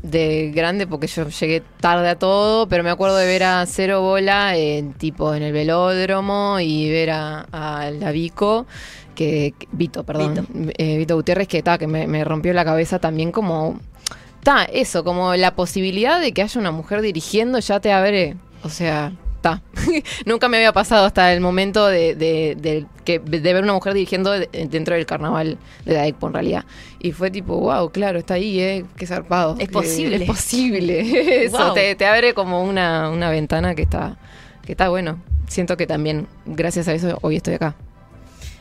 de 0.02 0.52
grande, 0.54 0.86
porque 0.88 1.08
yo 1.08 1.28
llegué 1.30 1.64
tarde 1.80 2.10
a 2.10 2.16
todo, 2.20 2.68
pero 2.68 2.84
me 2.84 2.90
acuerdo 2.92 3.16
de 3.18 3.26
ver 3.26 3.44
a 3.44 3.66
Cero 3.68 4.02
Bola 4.02 4.56
en 4.56 4.94
tipo 4.94 5.34
en 5.34 5.42
el 5.44 5.52
velódromo 5.54 6.60
y 6.60 6.90
ver 6.92 7.12
a, 7.12 7.42
a 7.52 7.90
la 7.92 8.12
Vico, 8.12 8.66
que, 9.16 9.54
que- 9.58 9.68
Vito, 9.72 10.04
perdón, 10.04 10.48
eh, 10.78 10.98
Vito 10.98 11.16
Gutiérrez, 11.16 11.48
que, 11.48 11.64
ta, 11.64 11.78
que 11.78 11.88
me, 11.88 12.06
me 12.08 12.24
rompió 12.24 12.54
la 12.54 12.66
cabeza 12.66 13.00
también 13.00 13.32
como 13.32 13.80
Ta, 14.44 14.64
eso, 14.66 15.04
como 15.04 15.34
la 15.36 15.56
posibilidad 15.56 16.20
de 16.22 16.32
que 16.34 16.44
haya 16.44 16.60
una 16.62 16.70
mujer 16.72 17.02
dirigiendo 17.02 17.58
ya 17.60 17.80
te 17.80 17.92
abre, 17.92 18.36
o 18.64 18.70
sea, 18.70 19.12
Nunca 20.26 20.50
me 20.50 20.58
había 20.58 20.74
pasado 20.74 21.06
hasta 21.06 21.32
el 21.34 21.42
momento 21.42 21.86
de, 21.88 22.16
de, 22.16 22.56
de 22.60 22.86
que, 23.04 23.20
de 23.20 23.40
ver 23.54 23.64
una 23.64 23.74
mujer 23.74 23.94
dirigiendo 23.94 24.32
de- 24.32 24.48
dentro 24.70 24.96
del 24.96 25.06
carnaval 25.06 25.58
de 25.86 25.94
Daekpo 25.94 26.28
en 26.28 26.34
realidad. 26.34 26.66
Y 27.00 27.12
fue 27.12 27.30
tipo, 27.32 27.58
wow, 27.60 27.92
claro, 27.92 28.20
está 28.20 28.34
ahí, 28.36 28.60
¿eh? 28.60 28.86
Qué 28.98 29.06
zarpado. 29.06 29.56
Es 29.60 29.70
posible. 29.70 30.16
Es 30.18 30.24
posible. 30.24 31.46
Eso, 31.46 31.58
Wow. 31.58 31.74
te, 31.74 31.96
te 31.96 32.06
abre 32.08 32.34
como 32.34 32.64
una, 32.64 33.10
una 33.10 33.30
ventana 33.30 33.76
que 33.76 33.84
está, 33.84 34.18
que 34.66 34.72
está 34.74 34.90
bueno. 34.90 35.20
Siento 35.48 35.78
que 35.78 35.86
también, 35.86 36.28
gracias 36.48 36.88
a 36.88 36.94
eso, 36.94 37.20
hoy 37.22 37.36
estoy 37.36 37.54
acá. 37.54 37.76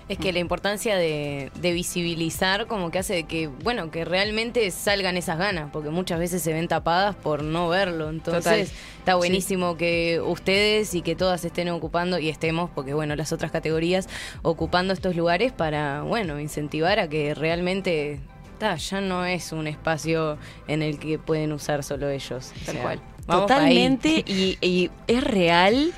Es 0.08 0.18
que 0.18 0.32
la 0.32 0.38
importancia 0.38 0.96
de, 0.96 1.50
de 1.60 1.72
visibilizar 1.72 2.66
como 2.66 2.90
que 2.90 2.98
hace 2.98 3.24
que, 3.24 3.46
bueno, 3.46 3.90
que 3.90 4.04
realmente 4.04 4.70
salgan 4.70 5.16
esas 5.16 5.38
ganas, 5.38 5.70
porque 5.72 5.88
muchas 5.88 6.18
veces 6.18 6.42
se 6.42 6.52
ven 6.52 6.68
tapadas 6.68 7.14
por 7.16 7.42
no 7.42 7.68
verlo. 7.68 8.10
Entonces, 8.10 8.44
Total. 8.44 8.60
está 8.98 9.14
buenísimo 9.14 9.78
que 9.78 10.20
ustedes 10.20 10.94
y 10.94 11.00
que 11.00 11.16
todas 11.16 11.44
estén 11.44 11.70
ocupando, 11.70 12.18
y 12.18 12.28
estemos, 12.28 12.70
porque 12.74 12.92
bueno, 12.92 13.16
las 13.16 13.32
otras 13.32 13.50
categorías, 13.50 14.08
ocupando 14.42 14.92
estos 14.92 15.16
lugares 15.16 15.52
para, 15.52 16.02
bueno, 16.02 16.38
incentivar 16.38 16.98
a 16.98 17.08
que 17.08 17.34
realmente 17.34 18.20
ta, 18.58 18.76
ya 18.76 19.00
no 19.00 19.24
es 19.24 19.52
un 19.52 19.66
espacio 19.66 20.38
en 20.68 20.82
el 20.82 20.98
que 20.98 21.18
pueden 21.18 21.52
usar 21.52 21.82
solo 21.82 22.10
ellos. 22.10 22.52
O 22.62 22.64
Tal 22.66 22.74
sea, 22.74 22.82
cual. 22.82 23.00
Vamos. 23.26 23.46
Totalmente, 23.46 24.24
y, 24.26 24.58
y 24.60 24.90
es 25.06 25.24
real 25.24 25.92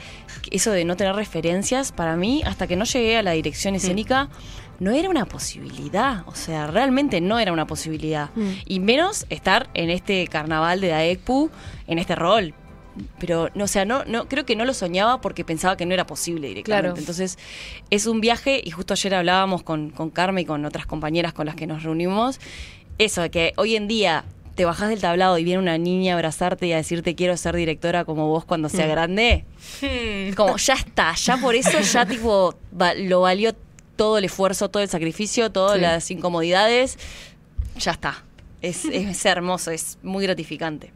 eso 0.51 0.71
de 0.71 0.85
no 0.85 0.97
tener 0.97 1.15
referencias, 1.15 1.93
para 1.93 2.17
mí, 2.17 2.43
hasta 2.45 2.67
que 2.67 2.77
no 2.77 2.85
llegué 2.85 3.17
a 3.17 3.23
la 3.23 3.33
dirección 3.33 3.75
escénica, 3.75 4.29
no 4.79 4.91
era 4.91 5.09
una 5.09 5.25
posibilidad, 5.25 6.23
o 6.27 6.35
sea, 6.35 6.67
realmente 6.67 7.21
no 7.21 7.39
era 7.39 7.53
una 7.53 7.67
posibilidad. 7.67 8.31
Mm. 8.35 8.51
Y 8.67 8.81
menos 8.81 9.27
estar 9.31 9.71
en 9.75 9.91
este 9.91 10.27
carnaval 10.29 10.81
de 10.81 10.89
Daekpu, 10.89 11.51
en 11.87 11.99
este 11.99 12.15
rol. 12.15 12.55
Pero, 13.19 13.51
no, 13.55 13.65
o 13.65 13.69
sea, 13.69 13.85
no, 13.85 14.05
no, 14.07 14.27
creo 14.27 14.47
que 14.47 14.57
no 14.57 14.65
lo 14.65 14.73
soñaba 14.73 15.21
porque 15.21 15.45
pensaba 15.45 15.77
que 15.77 15.85
no 15.85 15.93
era 15.93 16.07
posible 16.07 16.49
directamente. 16.49 16.89
Claro. 16.89 16.99
Entonces, 16.99 17.39
es 17.91 18.07
un 18.07 18.21
viaje, 18.21 18.61
y 18.63 18.71
justo 18.71 18.95
ayer 18.95 19.15
hablábamos 19.15 19.63
con, 19.63 19.91
con 19.91 20.11
Carmen 20.11 20.43
y 20.43 20.47
con 20.47 20.65
otras 20.65 20.87
compañeras 20.87 21.33
con 21.33 21.47
las 21.47 21.57
que 21.57 21.67
nos 21.67 21.83
reunimos, 21.83 22.41
eso, 22.99 23.21
de 23.23 23.31
que 23.31 23.53
hoy 23.57 23.77
en 23.77 23.89
día 23.89 24.25
te 24.57 24.65
bajás 24.65 24.89
del 24.89 25.01
tablado 25.01 25.39
y 25.39 25.45
viene 25.45 25.61
una 25.61 25.79
niña 25.79 26.15
a 26.15 26.17
abrazarte 26.17 26.67
y 26.67 26.73
a 26.73 26.77
decirte 26.77 27.15
quiero 27.15 27.37
ser 27.37 27.55
directora 27.55 28.05
como 28.05 28.27
vos 28.27 28.45
cuando 28.45 28.69
sea 28.69 28.87
grande, 28.87 29.45
como 30.37 30.57
ya 30.57 30.75
está, 30.75 31.15
ya 31.15 31.37
por 31.37 31.55
eso 31.55 31.79
ya 31.81 32.05
tipo 32.09 32.57
va- 32.81 32.95
lo 32.95 33.21
valió 33.21 33.55
todo 33.97 34.19
el 34.19 34.25
esfuerzo, 34.25 34.69
todo 34.71 34.83
el 34.83 34.89
sacrificio, 34.89 35.53
todas 35.53 35.77
Sí. 35.77 35.81
las 35.83 36.11
incomodidades, 36.11 36.99
ya 37.79 37.93
está. 37.93 38.25
Es, 38.63 38.85
es 38.93 39.25
hermoso, 39.27 39.71
es 39.71 39.99
muy 40.03 40.25
gratificante. 40.27 40.91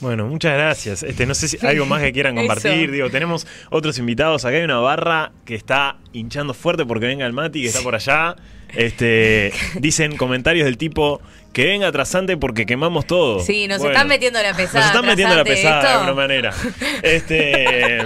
Bueno, 0.00 0.26
muchas 0.26 0.54
gracias. 0.54 1.02
Este, 1.02 1.26
no 1.26 1.34
sé 1.34 1.48
si 1.48 1.64
algo 1.66 1.84
más 1.84 2.00
que 2.02 2.12
quieran 2.12 2.34
compartir. 2.36 2.72
Eso. 2.84 2.92
Digo, 2.92 3.10
tenemos 3.10 3.46
otros 3.70 3.98
invitados. 3.98 4.44
Acá 4.44 4.56
hay 4.56 4.62
una 4.62 4.78
barra 4.78 5.32
que 5.44 5.54
está 5.54 5.98
hinchando 6.12 6.54
fuerte 6.54 6.86
porque 6.86 7.06
venga 7.06 7.26
el 7.26 7.32
Mati, 7.34 7.60
que 7.62 7.68
está 7.68 7.82
por 7.82 7.94
allá. 7.94 8.34
Este, 8.74 9.52
dicen 9.74 10.16
comentarios 10.16 10.64
del 10.64 10.78
tipo 10.78 11.20
que 11.52 11.66
venga 11.66 11.90
trasante 11.90 12.36
porque 12.36 12.66
quemamos 12.66 13.06
todo. 13.06 13.40
Sí, 13.40 13.66
nos 13.66 13.78
Bueno, 13.78 13.92
están 13.92 14.08
metiendo 14.08 14.42
la 14.42 14.54
pesada. 14.54 14.80
Nos 14.80 14.86
están 14.86 15.06
metiendo 15.06 15.34
la 15.34 15.44
pesada 15.44 15.82
de 15.82 15.88
alguna 15.88 16.14
manera. 16.14 16.54
Este, 17.02 17.98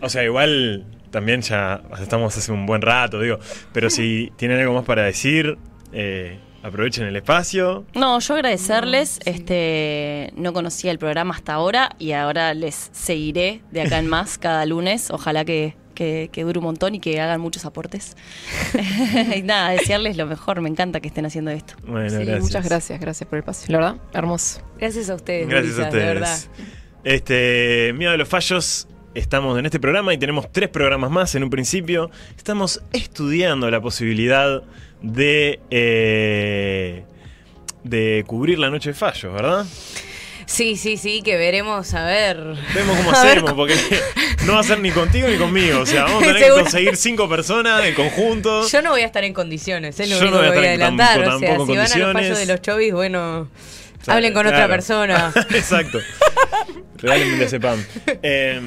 o 0.00 0.08
sea, 0.08 0.24
igual 0.24 0.84
también 1.10 1.42
ya 1.42 1.82
estamos 2.00 2.36
hace 2.36 2.50
un 2.50 2.66
buen 2.66 2.82
rato, 2.82 3.20
digo. 3.20 3.38
Pero 3.72 3.90
si 3.90 4.32
tienen 4.36 4.58
algo 4.58 4.74
más 4.74 4.84
para 4.84 5.04
decir, 5.04 5.58
eh, 5.92 6.38
aprovechen 6.62 7.06
el 7.06 7.14
espacio. 7.16 7.84
No, 7.94 8.18
yo 8.18 8.34
agradecerles, 8.34 9.20
este, 9.24 10.32
no 10.36 10.52
conocía 10.52 10.90
el 10.90 10.98
programa 10.98 11.34
hasta 11.34 11.54
ahora 11.54 11.94
y 11.98 12.12
ahora 12.12 12.54
les 12.54 12.90
seguiré 12.92 13.60
de 13.70 13.82
acá 13.82 13.98
en 13.98 14.06
más 14.08 14.38
cada 14.38 14.64
lunes. 14.66 15.10
Ojalá 15.10 15.44
que, 15.44 15.76
que, 15.92 16.28
que 16.32 16.42
dure 16.44 16.58
un 16.58 16.64
montón 16.64 16.94
y 16.94 17.00
que 17.00 17.20
hagan 17.20 17.40
muchos 17.40 17.64
aportes. 17.64 18.16
y 19.36 19.42
nada, 19.42 19.70
desearles 19.70 20.16
lo 20.16 20.26
mejor, 20.26 20.60
me 20.60 20.68
encanta 20.68 21.00
que 21.00 21.08
estén 21.08 21.26
haciendo 21.26 21.50
esto. 21.50 21.74
Bueno, 21.86 22.08
Sí, 22.10 22.16
gracias. 22.16 22.40
muchas 22.42 22.64
gracias, 22.64 23.00
gracias 23.00 23.28
por 23.28 23.38
el 23.38 23.44
paso. 23.44 23.64
La 23.68 23.78
verdad, 23.78 23.96
hermoso. 24.12 24.60
Gracias 24.78 25.08
a 25.10 25.14
ustedes. 25.14 25.48
Gracias 25.48 25.78
a 25.78 25.84
gurisas, 25.88 25.92
de 25.92 25.98
verdad. 26.14 26.34
ustedes. 26.36 26.68
Este, 27.04 27.92
Miedo 27.96 28.12
a 28.12 28.16
los 28.16 28.28
fallos. 28.28 28.88
Estamos 29.14 29.58
en 29.58 29.66
este 29.66 29.78
programa 29.78 30.14
y 30.14 30.18
tenemos 30.18 30.50
tres 30.50 30.70
programas 30.70 31.10
más 31.10 31.34
en 31.34 31.44
un 31.44 31.50
principio. 31.50 32.10
Estamos 32.36 32.82
estudiando 32.94 33.70
la 33.70 33.80
posibilidad 33.80 34.62
de, 35.02 35.60
eh, 35.70 37.04
de 37.84 38.24
cubrir 38.26 38.58
la 38.58 38.70
noche 38.70 38.90
de 38.90 38.94
fallos, 38.94 39.34
¿verdad? 39.34 39.66
Sí, 40.46 40.76
sí, 40.76 40.96
sí, 40.96 41.20
que 41.22 41.36
veremos 41.36 41.92
a 41.92 42.04
ver. 42.06 42.36
Vemos 42.74 42.96
cómo 42.96 43.10
A 43.14 43.22
ver 43.24 43.32
hacemos, 43.38 43.52
porque 43.52 43.74
no 44.46 44.54
va 44.54 44.60
a 44.60 44.62
ser 44.64 44.80
ni 44.80 44.90
contigo 44.90 45.28
ni 45.28 45.36
conmigo. 45.36 45.80
O 45.80 45.86
sea, 45.86 46.04
vamos 46.04 46.22
a 46.22 46.26
tener 46.32 46.42
que 46.42 46.48
conseguir 46.50 46.96
cinco 46.96 47.28
personas 47.28 47.84
en 47.84 47.94
conjunto. 47.94 48.66
Yo 48.68 48.82
no 48.82 48.90
voy 48.90 49.02
a 49.02 49.06
estar 49.06 49.24
en 49.24 49.32
condiciones, 49.32 49.98
es 50.00 50.08
lo 50.10 50.18
Yo 50.18 50.30
no 50.30 50.38
voy 50.38 50.46
a 50.46 50.50
que 50.52 50.58
voy 50.58 50.66
a 50.66 50.70
adelantar. 50.70 51.24
tampoco- 51.24 51.72
o 51.72 51.74
sea, 51.76 51.86
si 51.86 52.00
van 52.00 52.08
a 52.08 52.12
los 52.12 52.12
fallos 52.22 52.38
de 52.38 52.46
los 52.46 52.62
chovis, 52.62 52.92
bueno, 52.92 53.48
hablen 54.08 54.32
con 54.32 54.46
otra 54.46 54.68
persona. 54.68 55.32
Exacto. 55.50 55.98
Regálenme 56.98 57.44
ese 57.44 57.58
pan. 57.58 57.84
Eh, 58.22 58.60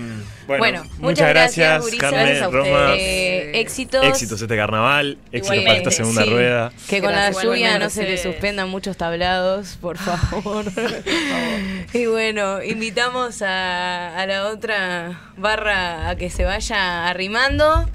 bueno, 0.46 0.60
Bueno, 0.60 0.84
muchas 1.00 1.30
gracias, 1.30 1.82
gurisas. 1.82 2.00
Carmen, 2.02 2.26
Gracias 2.26 2.48
a 2.48 2.52
Roma. 2.52 2.66
ustedes. 2.92 3.00
Eh, 3.00 3.60
éxitos. 3.62 4.06
Éxitos 4.06 4.42
este 4.42 4.56
carnaval, 4.58 5.18
éxitos 5.32 5.64
para 5.64 5.78
esta 5.78 5.92
segunda 5.92 6.24
Sí, 6.24 6.30
rueda. 6.30 6.72
Que 6.90 7.00
con 7.02 7.12
la 7.14 7.24
Gracias. 7.30 7.44
lluvia 7.44 7.80
no 7.80 7.90
se 7.90 8.04
le 8.04 8.18
suspendan 8.18 8.68
muchos 8.70 8.98
tablados, 8.98 9.78
por 9.80 9.98
favor. 9.98 10.66
y 11.94 12.06
bueno, 12.08 12.62
invitamos 12.62 13.42
a, 13.42 14.20
a 14.20 14.26
la 14.26 14.48
otra 14.48 15.32
barra 15.38 16.10
a 16.10 16.16
que 16.18 16.30
se 16.30 16.44
vaya 16.44 17.08
arrimando. 17.08 17.90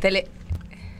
Tele- 0.00 0.28